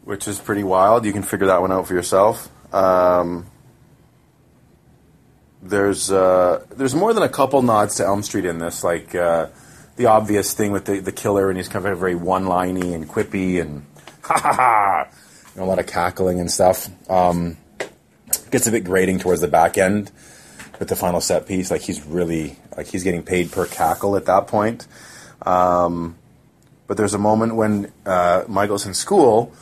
which 0.05 0.29
is 0.29 0.39
pretty 0.39 0.63
wild. 0.63 1.05
You 1.05 1.13
can 1.13 1.25
figure 1.25 1.49
that 1.49 1.61
one 1.61 1.73
out 1.73 1.89
for 1.89 1.95
yourself. 1.95 2.49
Um, 2.73 3.47
there's 5.63 6.11
uh, 6.11 6.65
there's 6.71 6.95
more 6.95 7.15
than 7.15 7.23
a 7.23 7.29
couple 7.29 7.63
nods 7.63 7.97
to 7.97 8.05
Elm 8.05 8.23
Street 8.23 8.45
in 8.45 8.59
this, 8.59 8.83
like 8.83 9.15
uh, 9.15 9.49
the 9.97 10.07
obvious 10.07 10.55
thing 10.55 10.73
with 10.73 10.87
the, 10.87 10.99
the 11.01 11.13
killer, 11.13 11.49
and 11.49 11.57
he's 11.57 11.69
kind 11.69 11.87
of 11.87 11.99
very 11.99 12.15
one 12.15 12.47
liney 12.47 12.95
and 12.95 13.09
quippy 13.09 13.61
and 13.61 13.85
ha 14.23 14.39
ha 14.39 14.53
ha, 14.53 15.09
a 15.57 15.65
lot 15.65 15.79
of 15.79 15.87
cackling 15.87 16.41
and 16.41 16.51
stuff. 16.51 16.89
Um, 17.09 17.57
gets 18.51 18.67
a 18.67 18.73
bit 18.73 18.85
grating 18.85 19.19
towards 19.19 19.41
the 19.41 19.49
back 19.49 19.79
end 19.79 20.11
with 20.79 20.89
the 20.89 20.97
final 20.97 21.21
set 21.21 21.47
piece. 21.47 21.71
Like 21.71 21.83
he's 21.83 22.05
really 22.05 22.57
like 22.77 22.89
he's 22.89 23.05
getting 23.05 23.23
paid 23.23 23.53
per 23.53 23.67
cackle 23.67 24.17
at 24.17 24.27
that 24.27 24.49
point. 24.49 24.87
Um, 25.43 26.17
but 26.89 26.97
there's 26.97 27.15
a 27.15 27.19
moment 27.19 27.55
when 27.55 27.93
uh, 28.05 28.45
Michael's 28.49 28.85
in 28.85 28.95
school 28.95 29.53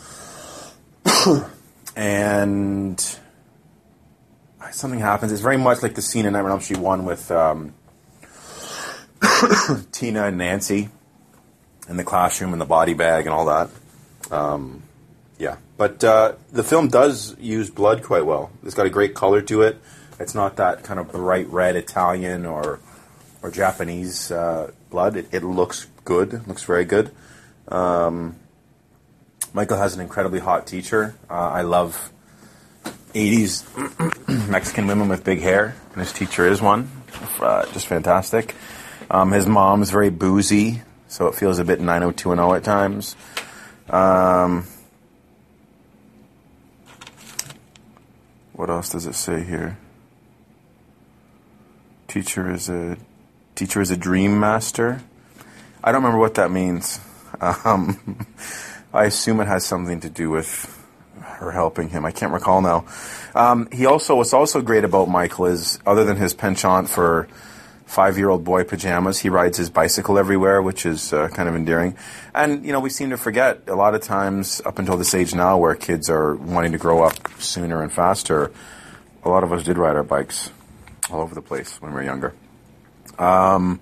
and 2.01 3.19
something 4.71 5.01
happens. 5.01 5.33
It's 5.33 5.43
very 5.43 5.59
much 5.59 5.83
like 5.83 5.95
the 5.95 6.01
scene 6.01 6.25
in 6.25 6.33
Nightmare 6.33 6.53
on 6.53 6.57
Elm 6.57 6.61
Street 6.63 6.81
one 6.81 7.05
with 7.05 7.31
um, 7.31 7.75
Tina 9.93 10.25
and 10.25 10.39
Nancy 10.39 10.89
in 11.91 11.99
the 11.99 12.05
classroom 12.05 12.53
and 12.53 12.61
the 12.61 12.67
body 12.67 12.95
bag 12.95 13.27
and 13.27 13.35
all 13.35 13.45
that. 13.45 13.69
Um, 14.31 14.83
yeah, 15.39 15.57
but 15.77 16.03
uh, 16.03 16.37
the 16.51 16.65
film 16.65 16.89
does 16.89 17.37
use 17.39 17.69
blood 17.69 18.03
quite 18.03 18.25
well. 18.25 18.51
It's 18.65 18.75
got 18.75 18.87
a 18.87 18.91
great 18.91 19.15
color 19.15 19.43
to 19.43 19.61
it. 19.61 19.79
It's 20.19 20.35
not 20.35 20.57
that 20.57 20.83
kind 20.83 20.99
of 21.01 21.13
bright 21.13 21.49
red 21.49 21.77
Italian 21.77 22.47
or 22.47 22.81
or 23.43 23.51
Japanese 23.51 24.31
uh, 24.31 24.71
blood. 24.89 25.17
It, 25.17 25.29
it, 25.33 25.45
looks 25.45 25.87
good. 26.07 26.33
It 26.33 26.49
looks 26.49 26.65
very 26.65 26.87
good. 26.87 27.11
Um, 27.69 28.37
Michael 29.53 29.79
has 29.79 29.95
an 29.95 30.01
incredibly 30.01 30.39
hot 30.39 30.67
teacher. 30.67 31.15
Uh, 31.29 31.35
I 31.35 31.63
love 31.63 32.13
80s 33.15 34.49
Mexican 34.49 34.87
women 34.87 35.09
with 35.09 35.25
big 35.25 35.41
hair, 35.41 35.75
and 35.93 36.01
his 36.01 36.13
teacher 36.13 36.47
is 36.47 36.63
one. 36.63 36.89
Uh, 37.41 37.67
just 37.73 37.89
fantastic. 37.89 38.55
Um, 39.11 39.33
his 39.33 39.47
mom's 39.47 39.91
very 39.91 40.11
boozy, 40.11 40.83
so 41.09 41.27
it 41.27 41.35
feels 41.35 41.59
a 41.59 41.65
bit 41.65 41.81
90210 41.81 42.57
at 42.57 42.65
times. 42.65 43.17
Um, 43.89 44.69
what 48.53 48.71
else 48.71 48.91
does 48.91 49.07
it 49.07 49.17
say 49.17 49.43
here? 49.43 49.79
Teacher 52.07 52.53
is 52.53 52.69
a 52.69 52.97
teacher 53.57 53.81
is 53.81 53.91
a 53.91 53.97
dream 53.97 54.39
master. 54.39 55.03
I 55.83 55.91
don't 55.91 56.03
remember 56.03 56.21
what 56.21 56.35
that 56.35 56.51
means. 56.51 57.01
Um, 57.65 58.27
I 58.93 59.05
assume 59.05 59.41
it 59.41 59.47
has 59.47 59.65
something 59.65 60.01
to 60.01 60.11
do 60.11 60.31
with 60.31 60.77
her 61.21 61.51
helping 61.51 61.89
him. 61.89 62.05
I 62.05 62.11
can't 62.11 62.33
recall 62.33 62.61
now. 62.61 62.87
Um, 63.35 63.69
he 63.71 63.87
also 63.87 64.17
what's 64.17 64.33
also 64.33 64.61
great 64.61 64.85
about 64.85 65.09
Michael 65.09 65.47
is 65.47 65.79
other 65.87 66.05
than 66.05 66.17
his 66.17 66.35
penchant 66.35 66.89
for 66.89 67.29
five-year-old 67.91 68.45
boy 68.45 68.63
pajamas, 68.63 69.19
he 69.19 69.29
rides 69.29 69.59
his 69.59 69.69
bicycle 69.69 70.17
everywhere, 70.17 70.63
which 70.63 70.87
is 70.87 71.13
uh, 71.13 71.29
kind 71.29 71.49
of 71.49 71.57
endearing. 71.57 71.97
And 72.33 72.65
you 72.65 72.73
know, 72.73 72.79
we 72.79 72.89
seem 72.89 73.11
to 73.11 73.17
forget 73.17 73.63
a 73.67 73.75
lot 73.75 73.97
of 73.97 74.01
times 74.01 74.63
up 74.65 74.79
until 74.79 74.97
this 74.97 75.13
age 75.13 75.35
now, 75.35 75.59
where 75.59 75.75
kids 75.75 76.09
are 76.09 76.37
wanting 76.37 76.73
to 76.73 76.79
grow 76.79 77.03
up 77.03 77.15
sooner 77.41 77.83
and 77.83 77.93
faster. 77.93 78.53
A 79.25 79.29
lot 79.29 79.43
of 79.43 79.53
us 79.53 79.65
did 79.65 79.77
ride 79.77 79.97
our 79.97 80.05
bikes 80.05 80.51
all 81.11 81.21
over 81.21 81.35
the 81.35 81.43
place 81.43 81.81
when 81.83 81.91
we 81.91 81.97
were 81.97 82.05
younger. 82.05 82.33
Um, 83.19 83.81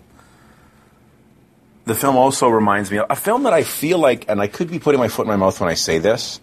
the 1.89 1.95
film 1.95 2.17
also 2.17 2.51
reminds 2.51 2.91
me 2.91 2.99
of 2.99 3.07
a 3.09 3.17
film 3.17 3.45
that 3.45 3.55
I 3.55 3.63
feel 3.63 3.99
like, 3.99 4.29
and 4.29 4.43
I 4.43 4.47
could 4.47 4.71
be 4.71 4.79
putting 4.79 5.01
my 5.01 5.09
foot 5.09 5.23
in 5.23 5.29
my 5.29 5.37
mouth 5.37 5.59
when 5.59 5.71
I 5.71 5.75
say 5.75 5.99
this, 5.99 6.39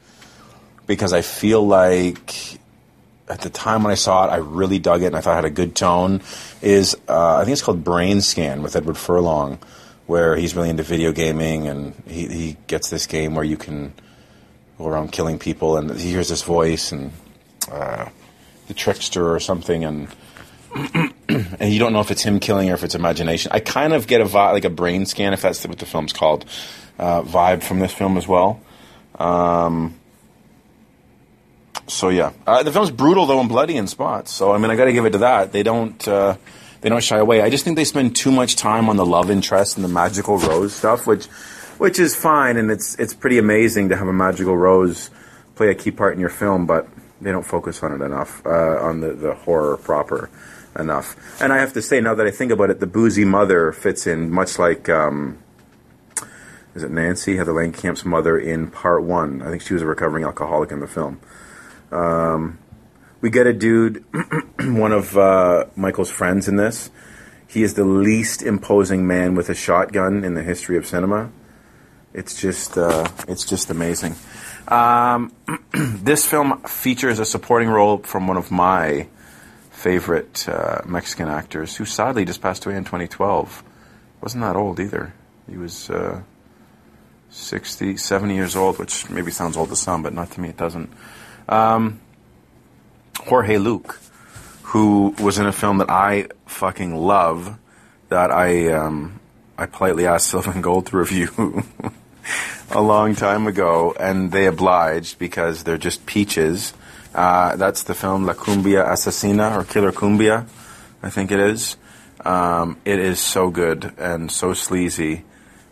because 0.87 1.13
I 1.13 1.21
feel 1.21 1.65
like 1.65 2.57
at 3.29 3.41
the 3.41 3.51
time 3.51 3.83
when 3.83 3.91
I 3.91 3.95
saw 3.95 4.25
it, 4.25 4.29
I 4.29 4.37
really 4.37 4.79
dug 4.79 5.03
it 5.03 5.07
and 5.07 5.15
I 5.15 5.21
thought 5.21 5.33
it 5.33 5.35
had 5.35 5.45
a 5.45 5.51
good 5.51 5.75
tone. 5.75 6.21
Is 6.63 6.95
uh, 7.07 7.37
I 7.37 7.43
think 7.43 7.53
it's 7.53 7.61
called 7.61 7.83
Brain 7.83 8.21
Scan 8.21 8.63
with 8.63 8.75
Edward 8.75 8.97
Furlong, 8.97 9.59
where 10.07 10.35
he's 10.35 10.55
really 10.55 10.71
into 10.71 10.81
video 10.81 11.11
gaming 11.11 11.67
and 11.67 11.93
he, 12.07 12.27
he 12.27 12.57
gets 12.65 12.89
this 12.89 13.05
game 13.05 13.35
where 13.35 13.45
you 13.45 13.57
can 13.57 13.93
go 14.79 14.87
around 14.87 15.11
killing 15.11 15.37
people 15.37 15.77
and 15.77 15.91
he 15.91 16.09
hears 16.09 16.29
this 16.29 16.41
voice 16.41 16.91
and 16.91 17.11
uh, 17.71 18.09
the 18.67 18.73
trickster 18.73 19.31
or 19.31 19.39
something 19.39 19.85
and 19.85 20.07
and 21.29 21.71
you 21.71 21.79
don't 21.79 21.93
know 21.93 22.01
if 22.01 22.11
it's 22.11 22.23
him 22.23 22.39
killing 22.39 22.69
or 22.69 22.73
if 22.73 22.83
it's 22.83 22.95
imagination. 22.95 23.51
I 23.53 23.59
kind 23.59 23.93
of 23.93 24.07
get 24.07 24.21
a 24.21 24.25
vibe, 24.25 24.53
like 24.53 24.65
a 24.65 24.69
brain 24.69 25.05
scan, 25.05 25.33
if 25.33 25.41
that's 25.41 25.65
what 25.65 25.79
the 25.79 25.85
film's 25.85 26.13
called, 26.13 26.45
uh, 26.99 27.21
vibe 27.21 27.63
from 27.63 27.79
this 27.79 27.93
film 27.93 28.17
as 28.17 28.27
well. 28.27 28.59
Um, 29.17 29.95
so 31.87 32.09
yeah, 32.09 32.33
uh, 32.45 32.63
the 32.63 32.71
film's 32.71 32.91
brutal 32.91 33.25
though 33.25 33.39
and 33.39 33.47
bloody 33.47 33.77
in 33.77 33.87
spots. 33.87 34.31
So 34.31 34.51
I 34.51 34.57
mean, 34.57 34.71
I 34.71 34.75
got 34.75 34.85
to 34.85 34.93
give 34.93 35.05
it 35.05 35.11
to 35.11 35.19
that. 35.19 35.51
They 35.51 35.63
don't 35.63 36.05
uh, 36.07 36.35
they 36.81 36.89
don't 36.89 37.03
shy 37.03 37.17
away. 37.17 37.41
I 37.41 37.49
just 37.49 37.63
think 37.63 37.77
they 37.77 37.85
spend 37.85 38.15
too 38.15 38.31
much 38.31 38.55
time 38.55 38.89
on 38.89 38.97
the 38.97 39.05
love 39.05 39.31
interest 39.31 39.77
and 39.77 39.83
the 39.83 39.89
magical 39.89 40.37
rose 40.37 40.73
stuff, 40.73 41.07
which 41.07 41.25
which 41.77 41.99
is 41.99 42.15
fine 42.15 42.57
and 42.57 42.69
it's 42.69 42.95
it's 42.99 43.13
pretty 43.13 43.37
amazing 43.37 43.89
to 43.89 43.95
have 43.95 44.07
a 44.07 44.13
magical 44.13 44.57
rose 44.57 45.09
play 45.55 45.69
a 45.69 45.75
key 45.75 45.91
part 45.91 46.13
in 46.13 46.19
your 46.19 46.29
film, 46.29 46.65
but 46.65 46.87
they 47.21 47.31
don't 47.31 47.45
focus 47.45 47.81
on 47.83 47.91
it 47.93 48.03
enough 48.03 48.45
uh, 48.45 48.79
on 48.81 48.99
the 48.99 49.13
the 49.13 49.33
horror 49.33 49.77
proper 49.77 50.29
enough. 50.77 51.15
And 51.41 51.53
I 51.53 51.57
have 51.59 51.73
to 51.73 51.81
say, 51.81 52.01
now 52.01 52.15
that 52.15 52.27
I 52.27 52.31
think 52.31 52.51
about 52.51 52.69
it, 52.69 52.79
the 52.79 52.87
boozy 52.87 53.25
mother 53.25 53.71
fits 53.71 54.07
in 54.07 54.29
much 54.31 54.59
like. 54.59 54.89
Um, 54.89 55.39
is 56.75 56.83
it 56.83 56.91
Nancy 56.91 57.37
Heather 57.37 57.53
Langenkamp's 57.53 58.03
mother 58.03 58.37
in 58.37 58.69
part 58.69 59.01
one? 59.01 59.41
I 59.41 59.49
think 59.49 59.61
she 59.61 59.73
was 59.73 59.81
a 59.81 59.85
recovering 59.85 60.25
alcoholic 60.25 60.71
in 60.71 60.81
the 60.81 60.87
film. 60.87 61.21
Um, 61.89 62.59
we 63.21 63.29
get 63.29 63.47
a 63.47 63.53
dude, 63.53 64.03
one 64.59 64.91
of 64.91 65.17
uh, 65.17 65.65
Michael's 65.77 66.11
friends 66.11 66.49
in 66.49 66.57
this. 66.57 66.91
He 67.47 67.63
is 67.63 67.75
the 67.75 67.85
least 67.85 68.43
imposing 68.43 69.07
man 69.07 69.35
with 69.35 69.49
a 69.49 69.55
shotgun 69.55 70.25
in 70.25 70.33
the 70.33 70.43
history 70.43 70.75
of 70.75 70.85
cinema. 70.85 71.31
It's 72.13 72.39
just, 72.39 72.77
uh, 72.77 73.07
it's 73.27 73.45
just 73.45 73.69
amazing. 73.69 74.15
Um, 74.67 75.31
this 75.73 76.25
film 76.25 76.61
features 76.63 77.19
a 77.19 77.25
supporting 77.25 77.69
role 77.69 77.99
from 77.99 78.27
one 78.27 78.37
of 78.37 78.51
my 78.51 79.07
favorite 79.71 80.47
uh, 80.49 80.81
Mexican 80.85 81.27
actors, 81.27 81.75
who 81.75 81.85
sadly 81.85 82.25
just 82.25 82.41
passed 82.41 82.65
away 82.65 82.75
in 82.75 82.83
2012. 82.83 83.63
Wasn't 84.21 84.41
that 84.43 84.55
old 84.55 84.79
either. 84.79 85.13
He 85.49 85.57
was 85.57 85.89
uh, 85.89 86.21
60, 87.29 87.97
70 87.97 88.33
years 88.33 88.55
old, 88.55 88.79
which 88.79 89.09
maybe 89.09 89.29
sounds 89.29 89.57
old 89.57 89.69
to 89.69 89.75
some, 89.75 90.01
but 90.01 90.13
not 90.13 90.31
to 90.31 90.41
me, 90.41 90.49
it 90.49 90.57
doesn't. 90.57 90.89
Um, 91.47 91.99
Jorge 93.19 93.57
Luke, 93.57 93.99
who 94.63 95.13
was 95.19 95.37
in 95.37 95.45
a 95.45 95.51
film 95.51 95.77
that 95.77 95.89
I 95.89 96.27
fucking 96.47 96.95
love, 96.95 97.57
that 98.09 98.31
I 98.31 98.71
um, 98.71 99.19
I 99.57 99.65
politely 99.65 100.05
asked 100.05 100.27
Sylvan 100.31 100.61
Gold 100.61 100.87
to 100.87 100.97
review 100.97 101.27
a 102.71 102.81
long 102.81 103.15
time 103.15 103.47
ago, 103.47 103.95
and 103.99 104.31
they 104.31 104.45
obliged 104.45 105.19
because 105.19 105.63
they're 105.63 105.77
just 105.77 106.05
peaches. 106.05 106.73
Uh, 107.13 107.55
that's 107.55 107.83
the 107.83 107.93
film 107.93 108.25
La 108.25 108.33
Cumbia 108.33 108.85
Asesina 108.85 109.57
or 109.57 109.63
Killer 109.63 109.91
Cumbia, 109.91 110.47
I 111.01 111.09
think 111.09 111.31
it 111.31 111.39
is. 111.39 111.77
Um, 112.23 112.77
it 112.85 112.99
is 112.99 113.19
so 113.19 113.49
good 113.49 113.93
and 113.97 114.31
so 114.31 114.53
sleazy. 114.53 115.23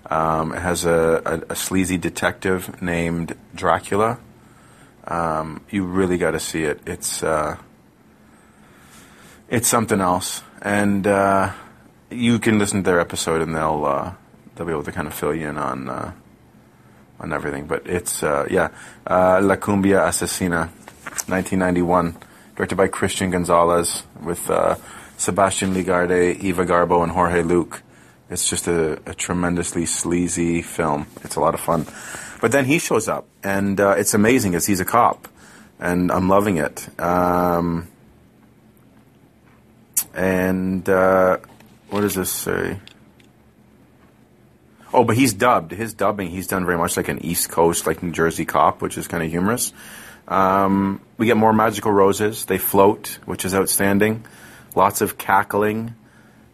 Um, 0.05 0.53
it 0.53 0.59
has 0.59 0.85
a, 0.85 1.21
a, 1.25 1.53
a 1.53 1.55
sleazy 1.55 1.97
detective 1.97 2.81
named 2.81 3.35
Dracula 3.55 4.19
um, 5.05 5.61
you 5.69 5.85
really 5.85 6.17
got 6.17 6.31
to 6.31 6.39
see 6.39 6.63
it. 6.63 6.79
It's 6.85 7.23
uh, 7.23 7.57
it's 9.49 9.67
something 9.67 9.99
else, 9.99 10.41
and 10.61 11.05
uh, 11.05 11.51
you 12.09 12.39
can 12.39 12.59
listen 12.59 12.83
to 12.83 12.89
their 12.89 12.99
episode, 12.99 13.41
and 13.41 13.55
they'll 13.55 13.85
uh, 13.85 14.13
they'll 14.55 14.67
be 14.67 14.71
able 14.71 14.83
to 14.83 14.91
kind 14.91 15.07
of 15.07 15.13
fill 15.13 15.35
you 15.35 15.49
in 15.49 15.57
on 15.57 15.89
uh, 15.89 16.13
on 17.19 17.33
everything. 17.33 17.65
But 17.65 17.87
it's 17.87 18.23
uh, 18.23 18.47
yeah, 18.49 18.69
uh, 19.07 19.39
La 19.41 19.55
Cumbia 19.55 20.01
Asesina, 20.07 20.69
1991, 21.27 22.17
directed 22.55 22.75
by 22.75 22.87
Christian 22.87 23.31
Gonzalez 23.31 24.03
with 24.21 24.49
Sebastian 25.17 25.73
Ligarde, 25.73 26.37
Eva 26.39 26.65
Garbo, 26.65 27.03
and 27.03 27.11
Jorge 27.11 27.43
Luke. 27.43 27.81
It's 28.29 28.49
just 28.49 28.67
a, 28.67 28.99
a 29.05 29.13
tremendously 29.13 29.85
sleazy 29.85 30.61
film. 30.61 31.07
It's 31.23 31.35
a 31.35 31.39
lot 31.39 31.53
of 31.53 31.59
fun. 31.59 31.85
But 32.41 32.51
then 32.51 32.65
he 32.65 32.79
shows 32.79 33.07
up, 33.07 33.27
and 33.43 33.79
uh, 33.79 33.95
it's 33.97 34.13
amazing 34.13 34.55
as 34.55 34.65
he's 34.65 34.79
a 34.79 34.85
cop, 34.85 35.27
and 35.79 36.11
I'm 36.11 36.27
loving 36.27 36.57
it. 36.57 36.87
Um, 36.99 37.87
and 40.13 40.87
uh, 40.89 41.37
what 41.89 42.01
does 42.01 42.15
this 42.15 42.31
say? 42.31 42.79
Oh, 44.93 45.03
but 45.03 45.17
he's 45.17 45.33
dubbed. 45.33 45.71
His 45.71 45.93
dubbing, 45.93 46.29
he's 46.29 46.47
done 46.47 46.65
very 46.65 46.77
much 46.77 46.95
like 46.97 47.07
an 47.07 47.25
East 47.25 47.49
Coast, 47.49 47.87
like 47.87 48.03
New 48.03 48.11
Jersey 48.11 48.45
cop, 48.45 48.81
which 48.81 48.97
is 48.97 49.07
kind 49.07 49.23
of 49.23 49.29
humorous. 49.31 49.73
Um, 50.27 51.01
we 51.17 51.25
get 51.25 51.35
more 51.35 51.51
magical 51.51 51.91
roses. 51.91 52.45
They 52.45 52.59
float, 52.59 53.17
which 53.25 53.43
is 53.43 53.55
outstanding. 53.55 54.25
Lots 54.75 55.01
of 55.01 55.17
cackling. 55.17 55.95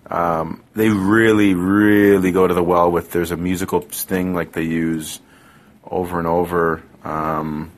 Um, 0.08 0.64
they 0.74 0.90
really, 0.90 1.54
really 1.54 2.32
go 2.32 2.48
to 2.48 2.54
the 2.54 2.64
well 2.64 2.90
with. 2.92 3.12
There's 3.12 3.32
a 3.32 3.38
musical 3.38 3.86
sting 3.92 4.34
like 4.34 4.54
they 4.54 4.64
use 4.64 5.20
over 5.86 6.18
and 6.18 6.28
over. 6.28 6.82
Um, 7.04 7.72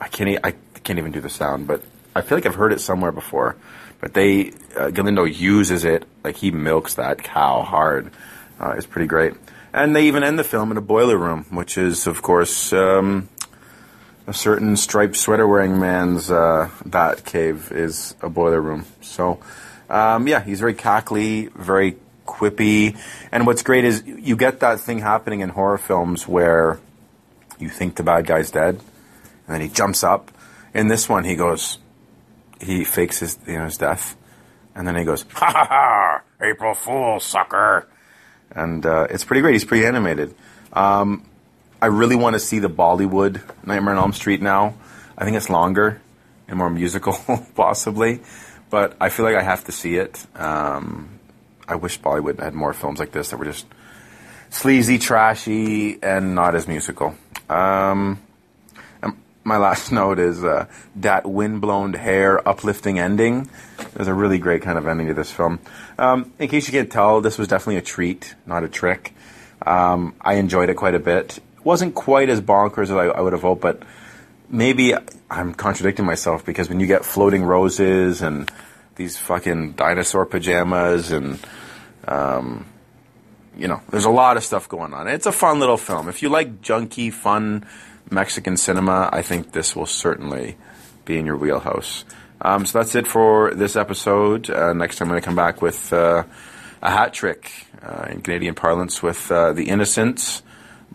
I 0.00 0.08
can't. 0.08 0.38
I 0.44 0.54
can't 0.84 0.98
even 0.98 1.12
do 1.12 1.20
the 1.20 1.28
sound, 1.28 1.66
but 1.66 1.82
I 2.14 2.22
feel 2.22 2.38
like 2.38 2.46
I've 2.46 2.54
heard 2.54 2.72
it 2.72 2.80
somewhere 2.80 3.12
before. 3.12 3.56
but 4.00 4.14
they 4.14 4.52
uh, 4.76 4.90
Galindo 4.90 5.24
uses 5.24 5.84
it 5.84 6.06
like 6.24 6.36
he 6.36 6.50
milks 6.50 6.94
that 6.94 7.22
cow 7.22 7.62
hard. 7.62 8.10
Uh, 8.60 8.74
it's 8.76 8.86
pretty 8.86 9.06
great, 9.06 9.34
and 9.72 9.94
they 9.94 10.06
even 10.08 10.24
end 10.24 10.38
the 10.38 10.44
film 10.44 10.70
in 10.70 10.76
a 10.76 10.80
boiler 10.80 11.16
room, 11.16 11.44
which 11.50 11.78
is 11.78 12.06
of 12.06 12.22
course 12.22 12.72
um, 12.72 13.28
a 14.26 14.34
certain 14.34 14.76
striped 14.76 15.16
sweater 15.16 15.46
wearing 15.46 15.78
man's 15.78 16.30
uh, 16.30 16.68
bat 16.84 17.24
cave 17.24 17.70
is 17.70 18.14
a 18.20 18.28
boiler 18.28 18.60
room. 18.60 18.84
So 19.00 19.40
um, 19.88 20.26
yeah, 20.26 20.42
he's 20.42 20.60
very 20.60 20.74
cackly, 20.74 21.52
very 21.52 21.96
quippy, 22.26 22.98
and 23.30 23.46
what's 23.46 23.62
great 23.62 23.84
is 23.84 24.02
you 24.04 24.36
get 24.36 24.60
that 24.60 24.80
thing 24.80 24.98
happening 24.98 25.40
in 25.40 25.50
horror 25.50 25.78
films 25.78 26.26
where 26.26 26.80
you 27.60 27.68
think 27.68 27.94
the 27.94 28.02
bad 28.02 28.26
guy's 28.26 28.50
dead, 28.50 28.74
and 28.74 29.54
then 29.54 29.60
he 29.60 29.68
jumps 29.68 30.02
up. 30.02 30.32
In 30.74 30.88
this 30.88 31.08
one, 31.08 31.24
he 31.24 31.36
goes, 31.36 31.78
he 32.60 32.84
fakes 32.84 33.20
his 33.20 33.38
you 33.46 33.58
know 33.58 33.66
his 33.66 33.78
death, 33.78 34.16
and 34.74 34.86
then 34.86 34.96
he 34.96 35.04
goes, 35.04 35.24
"Ha 35.34 35.46
ha 35.46 35.64
ha! 35.64 36.22
April 36.40 36.74
Fool, 36.74 37.20
sucker!" 37.20 37.86
And 38.52 38.84
uh, 38.84 39.06
it's 39.10 39.24
pretty 39.24 39.40
great. 39.40 39.52
He's 39.52 39.64
pretty 39.64 39.86
animated. 39.86 40.34
Um, 40.72 41.24
I 41.80 41.86
really 41.86 42.16
want 42.16 42.34
to 42.34 42.40
see 42.40 42.58
the 42.58 42.68
Bollywood 42.68 43.40
Nightmare 43.64 43.94
on 43.94 44.02
Elm 44.02 44.12
Street 44.12 44.42
now. 44.42 44.74
I 45.16 45.24
think 45.24 45.36
it's 45.36 45.48
longer 45.48 46.00
and 46.48 46.58
more 46.58 46.70
musical, 46.70 47.16
possibly, 47.54 48.20
but 48.70 48.96
I 49.00 49.10
feel 49.10 49.24
like 49.24 49.36
I 49.36 49.42
have 49.42 49.64
to 49.64 49.72
see 49.72 49.96
it. 49.96 50.26
Um, 50.34 51.20
I 51.68 51.76
wish 51.76 52.00
Bollywood 52.00 52.40
had 52.40 52.54
more 52.54 52.72
films 52.72 52.98
like 52.98 53.12
this 53.12 53.30
that 53.30 53.36
were 53.36 53.44
just 53.44 53.66
sleazy, 54.50 54.98
trashy, 54.98 56.02
and 56.02 56.34
not 56.34 56.54
as 56.54 56.66
musical. 56.66 57.14
Um, 57.48 58.20
my 59.48 59.56
last 59.56 59.90
note 60.00 60.18
is 60.18 60.44
uh, 60.44 60.66
that 60.96 61.26
windblown 61.26 61.94
hair, 61.94 62.46
uplifting 62.46 62.98
ending. 62.98 63.50
There's 63.94 64.08
a 64.08 64.14
really 64.14 64.38
great 64.38 64.62
kind 64.62 64.78
of 64.78 64.86
ending 64.86 65.08
to 65.08 65.14
this 65.14 65.32
film. 65.32 65.58
Um, 65.98 66.32
in 66.38 66.48
case 66.48 66.68
you 66.68 66.72
can't 66.72 66.92
tell, 66.92 67.20
this 67.20 67.38
was 67.38 67.48
definitely 67.48 67.78
a 67.78 67.82
treat, 67.82 68.34
not 68.46 68.62
a 68.62 68.68
trick. 68.68 69.14
Um, 69.66 70.14
I 70.20 70.34
enjoyed 70.34 70.68
it 70.68 70.74
quite 70.74 70.94
a 70.94 71.00
bit. 71.00 71.38
It 71.38 71.64
wasn't 71.64 71.94
quite 71.94 72.28
as 72.28 72.40
bonkers 72.40 72.84
as 72.84 72.92
I, 72.92 73.06
I 73.06 73.20
would 73.20 73.32
have 73.32 73.42
hoped, 73.42 73.62
but 73.62 73.82
maybe 74.48 74.94
I'm 75.28 75.54
contradicting 75.54 76.04
myself 76.04 76.44
because 76.44 76.68
when 76.68 76.78
you 76.78 76.86
get 76.86 77.04
floating 77.04 77.42
roses 77.42 78.22
and 78.22 78.50
these 78.94 79.16
fucking 79.16 79.72
dinosaur 79.72 80.26
pajamas 80.26 81.10
and 81.10 81.38
um, 82.06 82.64
you 83.56 83.66
know, 83.66 83.82
there's 83.90 84.04
a 84.04 84.10
lot 84.10 84.36
of 84.36 84.44
stuff 84.44 84.68
going 84.68 84.94
on. 84.94 85.08
It's 85.08 85.26
a 85.26 85.32
fun 85.32 85.58
little 85.58 85.76
film. 85.76 86.08
If 86.08 86.22
you 86.22 86.28
like 86.28 86.62
junky, 86.62 87.12
fun 87.12 87.66
Mexican 88.10 88.56
cinema, 88.56 89.08
I 89.12 89.22
think 89.22 89.52
this 89.52 89.76
will 89.76 89.86
certainly 89.86 90.56
be 91.04 91.18
in 91.18 91.26
your 91.26 91.36
wheelhouse. 91.36 92.04
Um, 92.40 92.66
so 92.66 92.78
that's 92.78 92.94
it 92.94 93.06
for 93.06 93.52
this 93.54 93.76
episode. 93.76 94.48
Uh, 94.50 94.72
next 94.72 94.96
time 94.96 95.08
I'm 95.08 95.12
going 95.12 95.20
to 95.20 95.24
come 95.24 95.36
back 95.36 95.60
with 95.60 95.92
uh, 95.92 96.24
a 96.82 96.90
hat 96.90 97.12
trick 97.12 97.50
uh, 97.82 98.06
in 98.10 98.22
Canadian 98.22 98.54
parlance 98.54 99.02
with 99.02 99.30
uh, 99.30 99.52
The 99.52 99.68
Innocents, 99.68 100.42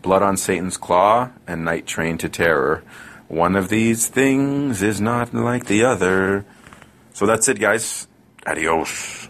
Blood 0.02 0.24
on 0.24 0.38
Satan's 0.38 0.78
Claw, 0.78 1.32
and 1.48 1.66
Night 1.66 1.86
Train 1.86 2.18
to 2.20 2.30
Terror. 2.30 2.84
One 3.28 3.56
of 3.56 3.70
these 3.70 4.08
things 4.08 4.82
is 4.82 5.02
not 5.02 5.34
like 5.34 5.66
the 5.66 5.84
other. 5.84 6.46
So 7.14 7.26
that's 7.26 7.48
it, 7.48 7.60
guys. 7.60 8.08
Adios. 8.46 9.30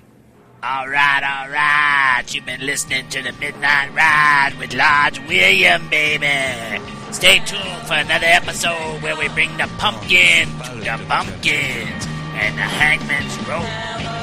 All 0.65 0.87
right, 0.87 1.21
all 1.21 1.49
right. 1.49 2.23
You've 2.33 2.45
been 2.45 2.65
listening 2.65 3.09
to 3.09 3.21
the 3.21 3.31
Midnite 3.31 3.93
Ride 3.93 4.53
with 4.57 4.73
Large 4.73 5.19
William, 5.27 5.89
baby. 5.89 6.79
Stay 7.11 7.39
tuned 7.39 7.85
for 7.85 7.95
another 7.95 8.27
episode 8.27 9.01
where 9.01 9.17
we 9.17 9.27
bring 9.27 9.57
the 9.57 9.67
pumpkin 9.77 10.47
to 10.63 10.75
the 10.79 11.03
pumpkins 11.09 12.07
and 12.39 12.57
the 12.57 12.63
hangman's 12.79 13.35
rope 13.39 13.67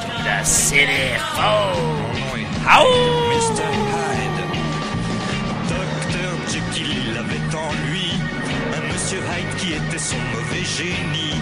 to 0.01 0.23
the 0.23 0.43
city 0.43 1.13
folk. 1.37 2.17
How? 2.65 2.85
Mr. 2.87 3.61
Hyde. 3.61 4.21
Jekyll, 6.51 7.17
en 7.55 7.73
lui 7.87 8.11
un 8.75 8.91
Monsieur 8.91 9.19
Hyde 9.19 9.55
qui 9.57 9.73
était 9.73 9.99
son 9.99 10.17
mauvais 10.33 10.65
génie. 10.65 11.39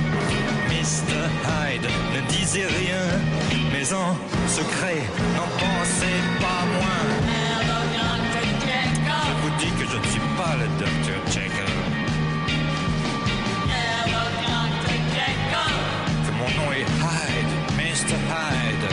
Mr. 0.70 1.30
Hyde 1.46 1.88
ne 2.14 2.22
disait 2.30 2.68
rien, 2.68 3.49
mais 3.80 3.94
en 3.94 4.14
secret 4.48 5.02
n'en 5.38 5.48
pensait 5.58 6.24
pas 6.40 6.64
moins. 6.76 7.06
Je 9.26 9.34
vous 9.42 9.54
dis 9.58 9.72
que 9.80 9.86
je 9.92 9.98
ne 9.98 10.08
suis 10.12 10.28
pas 10.38 10.56
le 10.60 10.68
Docteur 10.80 11.22
Jekyll. 11.28 11.74
Que 16.26 16.32
mon 16.40 16.50
nom 16.60 16.72
est 16.74 16.90
Hyde, 17.06 17.52
Mr. 17.78 18.18
Hyde. 18.34 18.88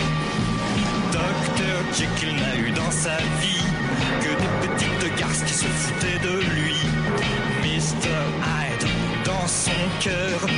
Docteur 1.12 1.78
Jekyll 1.92 2.36
n'a 2.36 2.56
eu 2.56 2.70
dans 2.70 2.92
sa 2.92 3.16
vie 3.40 3.66
que 4.20 4.28
des 4.28 4.68
petites 4.68 5.18
garces 5.18 5.42
qui 5.42 5.54
se 5.54 5.66
foutaient 5.66 6.20
de 6.22 6.38
lui. 6.54 6.76
Mr. 7.62 8.18
Hyde, 8.46 8.88
dans 9.24 9.46
son 9.48 9.72
cœur, 10.00 10.48